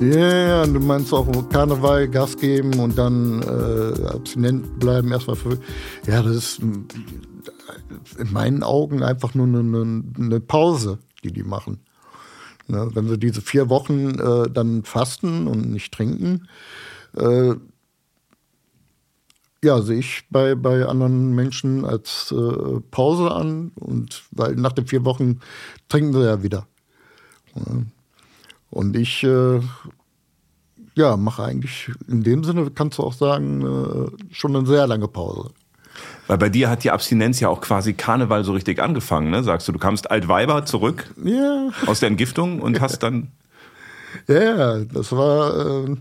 Ja, 0.00 0.16
yeah, 0.16 0.66
du 0.66 0.80
meinst 0.80 1.14
auch 1.14 1.26
Karneval 1.48 2.08
Gas 2.08 2.36
geben 2.36 2.78
und 2.80 2.98
dann 2.98 3.40
äh, 3.42 4.04
abstinent 4.08 4.78
bleiben 4.78 5.10
erstmal 5.12 5.36
für. 5.36 5.58
Ja, 6.06 6.22
das 6.22 6.36
ist 6.36 6.58
in 6.58 8.32
meinen 8.32 8.62
Augen 8.62 9.02
einfach 9.02 9.34
nur 9.34 9.46
eine, 9.46 10.02
eine 10.18 10.40
Pause, 10.40 10.98
die 11.22 11.32
die 11.32 11.44
machen. 11.44 11.78
Ne, 12.72 12.88
wenn 12.94 13.06
sie 13.06 13.18
diese 13.18 13.42
vier 13.42 13.68
Wochen 13.68 14.18
äh, 14.18 14.50
dann 14.50 14.82
fasten 14.82 15.46
und 15.46 15.70
nicht 15.70 15.92
trinken, 15.92 16.48
äh, 17.14 17.52
ja, 19.62 19.82
sehe 19.82 19.98
ich 19.98 20.24
bei, 20.30 20.54
bei 20.54 20.86
anderen 20.86 21.34
Menschen 21.34 21.84
als 21.84 22.32
äh, 22.32 22.80
Pause 22.90 23.30
an 23.30 23.72
und 23.74 24.22
weil 24.30 24.54
nach 24.54 24.72
den 24.72 24.86
vier 24.86 25.04
Wochen 25.04 25.40
trinken 25.90 26.14
sie 26.14 26.24
ja 26.24 26.42
wieder. 26.42 26.66
Ja. 27.54 27.82
Und 28.70 28.96
ich 28.96 29.22
äh, 29.22 29.60
ja, 30.94 31.18
mache 31.18 31.44
eigentlich 31.44 31.90
in 32.08 32.22
dem 32.22 32.42
Sinne, 32.42 32.70
kannst 32.70 32.96
du 32.96 33.02
auch 33.02 33.12
sagen, 33.12 33.60
äh, 33.60 34.34
schon 34.34 34.56
eine 34.56 34.66
sehr 34.66 34.86
lange 34.86 35.08
Pause. 35.08 35.50
Weil 36.26 36.38
bei 36.38 36.48
dir 36.48 36.70
hat 36.70 36.84
die 36.84 36.90
Abstinenz 36.90 37.40
ja 37.40 37.48
auch 37.48 37.60
quasi 37.60 37.94
Karneval 37.94 38.44
so 38.44 38.52
richtig 38.52 38.80
angefangen, 38.80 39.30
ne? 39.30 39.42
Sagst 39.42 39.68
du, 39.68 39.72
du 39.72 39.78
kamst 39.78 40.10
Altweiber 40.10 40.64
zurück 40.64 41.12
ja. 41.22 41.70
aus 41.86 42.00
der 42.00 42.08
Entgiftung 42.08 42.60
und 42.60 42.80
hast 42.80 43.02
dann. 43.02 43.32
Ja, 44.28 44.78
das 44.78 45.12
war. 45.12 45.86
Äh, 45.88 45.96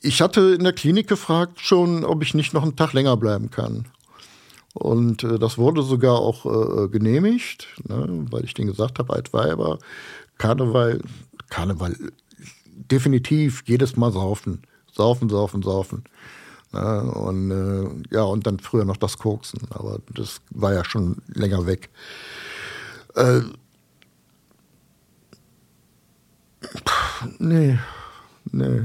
ich 0.00 0.20
hatte 0.20 0.54
in 0.54 0.64
der 0.64 0.72
Klinik 0.72 1.08
gefragt 1.08 1.60
schon, 1.60 2.04
ob 2.04 2.22
ich 2.22 2.34
nicht 2.34 2.54
noch 2.54 2.62
einen 2.62 2.76
Tag 2.76 2.92
länger 2.92 3.16
bleiben 3.16 3.50
kann. 3.50 3.86
Und 4.74 5.22
äh, 5.22 5.38
das 5.38 5.58
wurde 5.58 5.82
sogar 5.82 6.18
auch 6.18 6.46
äh, 6.46 6.88
genehmigt, 6.88 7.68
ne, 7.86 8.26
weil 8.30 8.44
ich 8.44 8.54
denen 8.54 8.68
gesagt 8.68 8.98
habe, 8.98 9.12
Altweiber, 9.12 9.78
Karneval, 10.38 11.00
Karneval, 11.50 11.96
definitiv 12.66 13.62
jedes 13.66 13.96
Mal 13.96 14.12
saufen. 14.12 14.62
Saufen, 14.90 15.28
saufen, 15.28 15.62
saufen. 15.62 16.04
Ne? 16.72 17.02
Und 17.02 17.50
äh, 17.50 18.14
ja, 18.14 18.22
und 18.22 18.46
dann 18.46 18.58
früher 18.58 18.84
noch 18.84 18.96
das 18.96 19.18
Koksen, 19.18 19.60
aber 19.70 20.00
das 20.14 20.40
war 20.50 20.72
ja 20.72 20.84
schon 20.84 21.16
länger 21.28 21.66
weg. 21.66 21.90
Äh, 23.14 23.40
nee, 27.38 27.78
nee. 28.50 28.80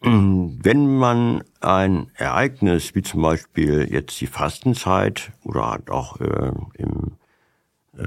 Wenn 0.00 0.96
man 0.96 1.42
ein 1.60 2.10
Ereignis 2.14 2.94
wie 2.94 3.02
zum 3.02 3.22
Beispiel 3.22 3.88
jetzt 3.90 4.20
die 4.20 4.26
Fastenzeit 4.28 5.32
oder 5.42 5.70
halt 5.70 5.90
auch 5.90 6.20
äh, 6.20 6.52
im, 6.74 7.16
äh, 7.96 8.04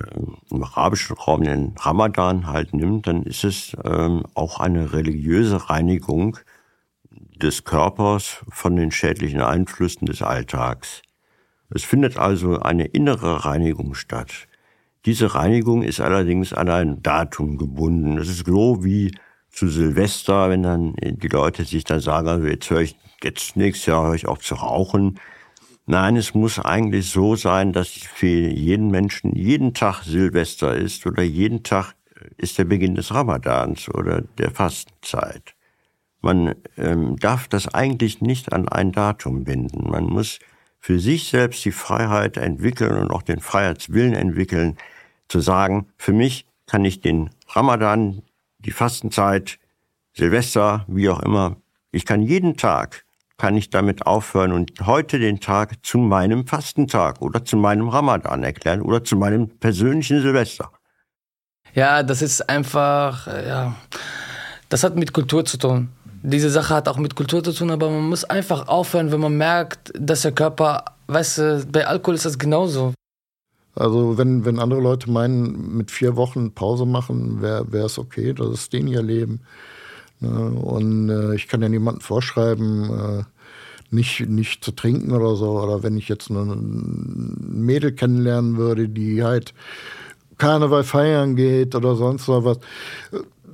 im, 0.50 0.64
arabischen 0.64 1.18
Raum 1.18 1.44
den 1.44 1.76
Ramadan 1.78 2.48
halt 2.48 2.74
nimmt, 2.74 3.08
dann 3.08 3.24
ist 3.24 3.44
es 3.44 3.76
ähm, 3.84 4.24
auch 4.36 4.62
eine 4.62 4.94
religiöse 4.94 5.70
Reinigung 5.70 6.38
des 7.42 7.64
Körpers 7.64 8.44
von 8.50 8.76
den 8.76 8.92
schädlichen 8.92 9.42
Einflüssen 9.42 10.06
des 10.06 10.22
Alltags. 10.22 11.02
Es 11.70 11.84
findet 11.84 12.18
also 12.18 12.60
eine 12.60 12.86
innere 12.86 13.46
Reinigung 13.46 13.94
statt. 13.94 14.48
Diese 15.06 15.34
Reinigung 15.34 15.84
ist 15.84 16.00
allerdings 16.00 16.54
an 16.54 16.70
ein 16.70 17.02
Datum 17.02 17.58
gebunden. 17.58 18.18
Es 18.18 18.30
ist 18.30 18.46
so 18.46 18.84
wie 18.84 19.12
zu 19.50 19.68
Silvester, 19.68 20.50
wenn 20.50 20.64
dann 20.64 20.94
die 20.98 21.28
Leute 21.28 21.66
sich 21.66 21.84
dann 21.84 22.00
sagen, 22.00 22.28
also 22.28 22.48
jetzt 22.48 22.70
höre 22.70 22.82
ich, 22.82 22.96
jetzt 23.24 23.56
nächstes 23.56 23.88
Jahr 23.88 24.08
höre 24.08 24.16
ich 24.16 24.28
auf 24.28 24.40
zu 24.40 24.56
rauchen. 24.56 25.20
Nein, 25.88 26.16
es 26.16 26.34
muss 26.34 26.60
eigentlich 26.60 27.10
so 27.10 27.36
sein, 27.36 27.74
dass 27.74 27.90
für 27.90 28.28
jeden 28.28 28.92
Menschen 28.92 29.36
jeden 29.36 29.74
Tag 29.74 30.04
Silvester 30.04 30.76
ist 30.76 31.06
oder 31.06 31.24
jeden 31.24 31.64
Tag 31.64 31.96
ist 32.38 32.60
der 32.60 32.66
Beginn 32.66 32.96
des 32.96 33.14
Ramadans 33.14 33.90
oder 33.90 34.22
der 34.22 34.52
Fastenzeit. 34.52 35.56
Man 36.22 36.56
ähm, 36.78 37.18
darf 37.18 37.48
das 37.48 37.74
eigentlich 37.74 38.22
nicht 38.22 38.54
an 38.54 38.70
ein 38.70 38.92
Datum 38.92 39.44
binden. 39.44 39.90
Man 39.90 40.06
muss 40.06 40.40
für 40.80 41.00
sich 41.00 41.30
selbst 41.30 41.66
die 41.66 41.72
Freiheit 41.72 42.38
entwickeln 42.38 42.98
und 42.98 43.12
auch 43.12 43.24
den 43.24 43.40
Freiheitswillen 43.40 44.14
entwickeln, 44.14 44.78
zu 45.28 45.40
sagen, 45.40 45.88
für 45.98 46.14
mich 46.14 46.46
kann 46.68 46.86
ich 46.86 47.02
den 47.02 47.30
Ramadan, 47.48 48.22
die 48.60 48.72
Fastenzeit, 48.72 49.60
Silvester, 50.14 50.86
wie 50.88 51.10
auch 51.10 51.22
immer, 51.22 51.58
ich 51.92 52.06
kann 52.06 52.22
jeden 52.22 52.58
Tag, 52.58 53.06
kann 53.38 53.56
ich 53.56 53.70
damit 53.70 54.06
aufhören 54.06 54.52
und 54.52 54.86
heute 54.86 55.20
den 55.20 55.40
Tag 55.40 55.86
zu 55.86 55.98
meinem 55.98 56.46
Fastentag 56.48 57.22
oder 57.22 57.46
zu 57.46 57.58
meinem 57.58 57.90
Ramadan 57.90 58.44
erklären 58.44 58.82
oder 58.82 59.04
zu 59.04 59.16
meinem 59.16 59.50
persönlichen 59.60 60.22
Silvester. 60.22 60.72
Ja, 61.74 62.04
das 62.04 62.22
ist 62.22 62.50
einfach, 62.50 63.28
äh, 63.28 63.48
ja, 63.48 63.76
das 64.70 64.84
hat 64.84 64.96
mit 64.96 65.14
Kultur 65.14 65.46
zu 65.46 65.58
tun 65.58 65.90
diese 66.24 66.50
Sache 66.50 66.76
hat 66.76 66.88
auch 66.88 66.98
mit 66.98 67.16
Kultur 67.16 67.44
zu 67.44 67.54
tun, 67.54 67.72
aber 67.72 67.90
man 67.90 68.10
muss 68.10 68.24
einfach 68.24 68.68
aufhören, 68.68 69.12
wenn 69.12 69.20
man 69.20 69.38
merkt, 69.38 69.92
dass 69.98 70.22
der 70.22 70.32
Körper, 70.32 70.86
weißt 71.08 71.38
du, 71.38 71.66
bei 71.72 71.88
Alkohol 71.88 72.16
ist 72.16 72.26
das 72.26 72.38
genauso. 72.38 72.94
Also 73.76 74.18
wenn, 74.18 74.46
wenn 74.46 74.60
andere 74.60 74.82
Leute 74.82 75.10
meinen, 75.10 75.78
mit 75.78 75.92
vier 75.92 76.16
Wochen 76.16 76.54
Pause 76.54 76.86
machen, 76.86 77.42
wäre 77.42 77.86
es 77.86 77.98
okay, 77.98 78.34
das 78.34 78.50
ist 78.50 78.74
denen 78.74 78.88
ihr 78.88 79.02
Leben. 79.02 79.42
Ne? 80.20 80.52
Und 80.52 81.10
äh, 81.10 81.36
ich 81.36 81.48
kann 81.48 81.62
ja 81.62 81.70
niemandem 81.70 82.02
vorschreiben, 82.02 82.90
äh, 82.90 83.24
nicht, 83.90 84.30
nicht 84.30 84.64
zu 84.64 84.72
trinken 84.72 85.12
oder 85.12 85.36
so. 85.36 85.60
Oder 85.60 85.84
wenn 85.84 85.98
ich 85.98 86.08
jetzt 86.08 86.30
ein 86.30 87.36
Mädel 87.66 87.94
kennenlernen 87.94 88.58
würde, 88.58 88.88
die 88.88 89.24
halt 89.24 89.54
Karneval 90.38 90.84
feiern 90.84 91.36
geht 91.36 91.76
oder 91.76 91.96
sonst 91.96 92.28
was 92.28 92.60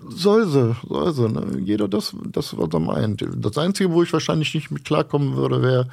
soll 0.10 0.48
sie, 0.48 0.76
soll 0.88 1.14
sie. 1.14 1.30
Ne? 1.30 1.60
Jeder 1.60 1.88
das, 1.88 2.16
das, 2.32 2.58
was 2.58 2.70
er 2.74 2.80
meint. 2.80 3.26
Das 3.38 3.58
Einzige, 3.58 3.92
wo 3.92 4.04
ich 4.04 4.14
wahrscheinlich 4.14 4.54
nicht 4.54 4.72
mit 4.72 4.86
klarkommen 4.86 5.36
würde, 5.36 5.62
wäre, 5.62 5.90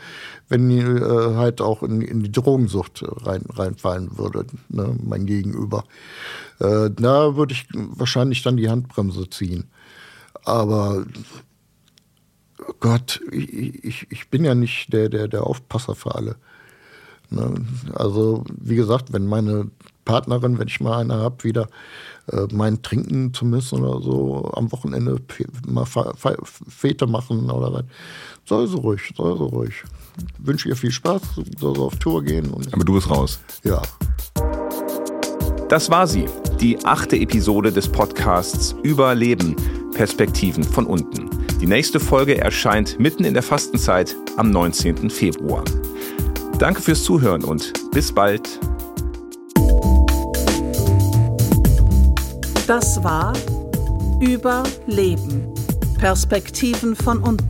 wenn 0.48 0.68
die 0.68 0.78
äh, 0.78 1.34
halt 1.34 1.60
auch 1.60 1.82
in, 1.82 2.00
in, 2.00 2.22
die 2.22 2.32
Drogensucht 2.32 3.04
rein, 3.24 3.44
reinfallen 3.48 4.18
würde, 4.18 4.46
ne? 4.68 4.96
mein 5.02 5.26
Gegenüber. 5.26 5.84
Äh, 6.60 6.90
da 6.90 7.36
würde 7.36 7.54
ich 7.54 7.66
wahrscheinlich 7.72 8.42
dann 8.42 8.56
die 8.56 8.68
Handbremse 8.68 9.28
ziehen. 9.30 9.64
Aber 10.44 11.04
Gott, 12.80 13.20
ich, 13.30 13.84
ich, 13.84 14.06
ich 14.10 14.30
bin 14.30 14.44
ja 14.44 14.54
nicht 14.54 14.92
der, 14.92 15.08
der, 15.08 15.28
der 15.28 15.46
Aufpasser 15.46 15.94
für 15.94 16.14
alle. 16.14 16.36
Ne? 17.30 17.54
Also, 17.94 18.44
wie 18.60 18.76
gesagt, 18.76 19.12
wenn 19.12 19.26
meine 19.26 19.70
Partnerin, 20.04 20.58
wenn 20.58 20.68
ich 20.68 20.80
mal 20.80 20.98
eine 20.98 21.14
habe, 21.14 21.44
wieder 21.44 21.68
äh, 22.32 22.46
mein 22.52 22.82
Trinken 22.82 23.34
zu 23.34 23.44
müssen 23.44 23.82
oder 23.82 24.02
so, 24.02 24.50
am 24.54 24.70
Wochenende 24.72 25.18
mal 25.66 25.84
Fete 25.84 27.06
machen 27.06 27.50
oder 27.50 27.72
was. 27.72 27.84
Soll 28.46 28.66
so 28.66 28.78
ruhig, 28.78 29.12
soll 29.16 29.36
so 29.36 29.46
ruhig. 29.46 29.84
Wünsche 30.38 30.68
ihr 30.68 30.76
viel 30.76 30.90
Spaß, 30.90 31.22
soll 31.58 31.76
so 31.76 31.86
auf 31.86 31.96
Tour 31.96 32.22
gehen. 32.22 32.50
Aber 32.72 32.84
du 32.84 32.94
bist 32.94 33.10
raus. 33.10 33.40
Ja. 33.62 33.82
Das 35.68 35.90
war 35.90 36.06
sie, 36.06 36.26
die 36.60 36.78
achte 36.84 37.16
Episode 37.16 37.72
des 37.72 37.88
Podcasts 37.88 38.74
Überleben, 38.82 39.56
Perspektiven 39.94 40.62
von 40.62 40.86
unten. 40.86 41.30
Die 41.60 41.66
nächste 41.66 41.98
Folge 41.98 42.38
erscheint 42.38 42.98
mitten 43.00 43.24
in 43.24 43.34
der 43.34 43.42
Fastenzeit 43.42 44.14
am 44.36 44.50
19. 44.50 45.08
Februar. 45.08 45.64
Danke 46.58 46.82
fürs 46.82 47.02
Zuhören 47.02 47.42
und 47.44 47.72
bis 47.90 48.12
bald. 48.12 48.60
Das 52.66 53.02
war 53.04 53.34
Überleben. 54.20 55.52
Perspektiven 55.98 56.96
von 56.96 57.22
unten. 57.22 57.46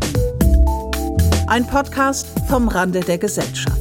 Ein 1.47 1.65
Podcast 1.69 2.27
vom 2.49 2.67
Rande 2.67 2.99
der 2.99 3.19
Gesellschaft. 3.19 3.81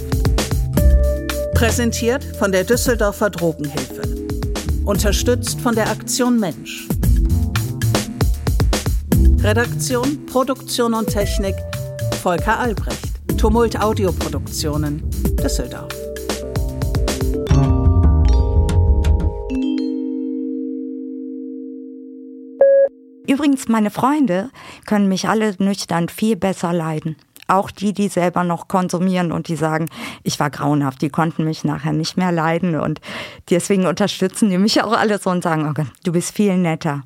Präsentiert 1.56 2.24
von 2.38 2.52
der 2.52 2.64
Düsseldorfer 2.64 3.32
Drogenhilfe. 3.32 4.04
Unterstützt 4.86 5.60
von 5.60 5.74
der 5.74 5.90
Aktion 5.90 6.40
Mensch. 6.40 6.88
Redaktion, 9.40 10.28
Produktion 10.28 10.94
und 10.94 11.08
Technik 11.08 11.56
Volker 12.22 12.60
Albrecht. 12.60 13.10
Tumult 13.40 13.82
Audioproduktionen, 13.82 15.02
Düsseldorf. 15.42 16.03
Übrigens, 23.34 23.68
meine 23.68 23.90
Freunde 23.90 24.52
können 24.86 25.10
mich 25.10 25.28
alle 25.28 25.56
nüchtern 25.58 26.08
viel 26.08 26.36
besser 26.36 26.72
leiden. 26.72 27.16
auch 27.48 27.72
die, 27.72 27.92
die 27.92 28.08
selber 28.08 28.44
noch 28.44 28.68
konsumieren 28.68 29.32
und 29.32 29.48
die 29.48 29.56
sagen, 29.56 29.90
ich 30.24 30.40
war 30.40 30.50
grauenhaft, 30.50 31.02
die 31.02 31.10
konnten 31.10 31.44
mich 31.44 31.64
nachher 31.64 31.92
nicht 31.92 32.16
mehr 32.16 32.32
leiden 32.32 32.80
und 32.80 33.02
deswegen 33.50 33.86
unterstützen 33.86 34.50
die 34.50 34.58
mich 34.58 34.82
auch 34.82 34.94
alle 34.94 35.20
so 35.20 35.30
und 35.30 35.44
sagen, 35.44 35.68
okay, 35.68 35.86
du 36.04 36.14
bist 36.14 36.34
viel 36.34 36.58
netter. 36.58 37.04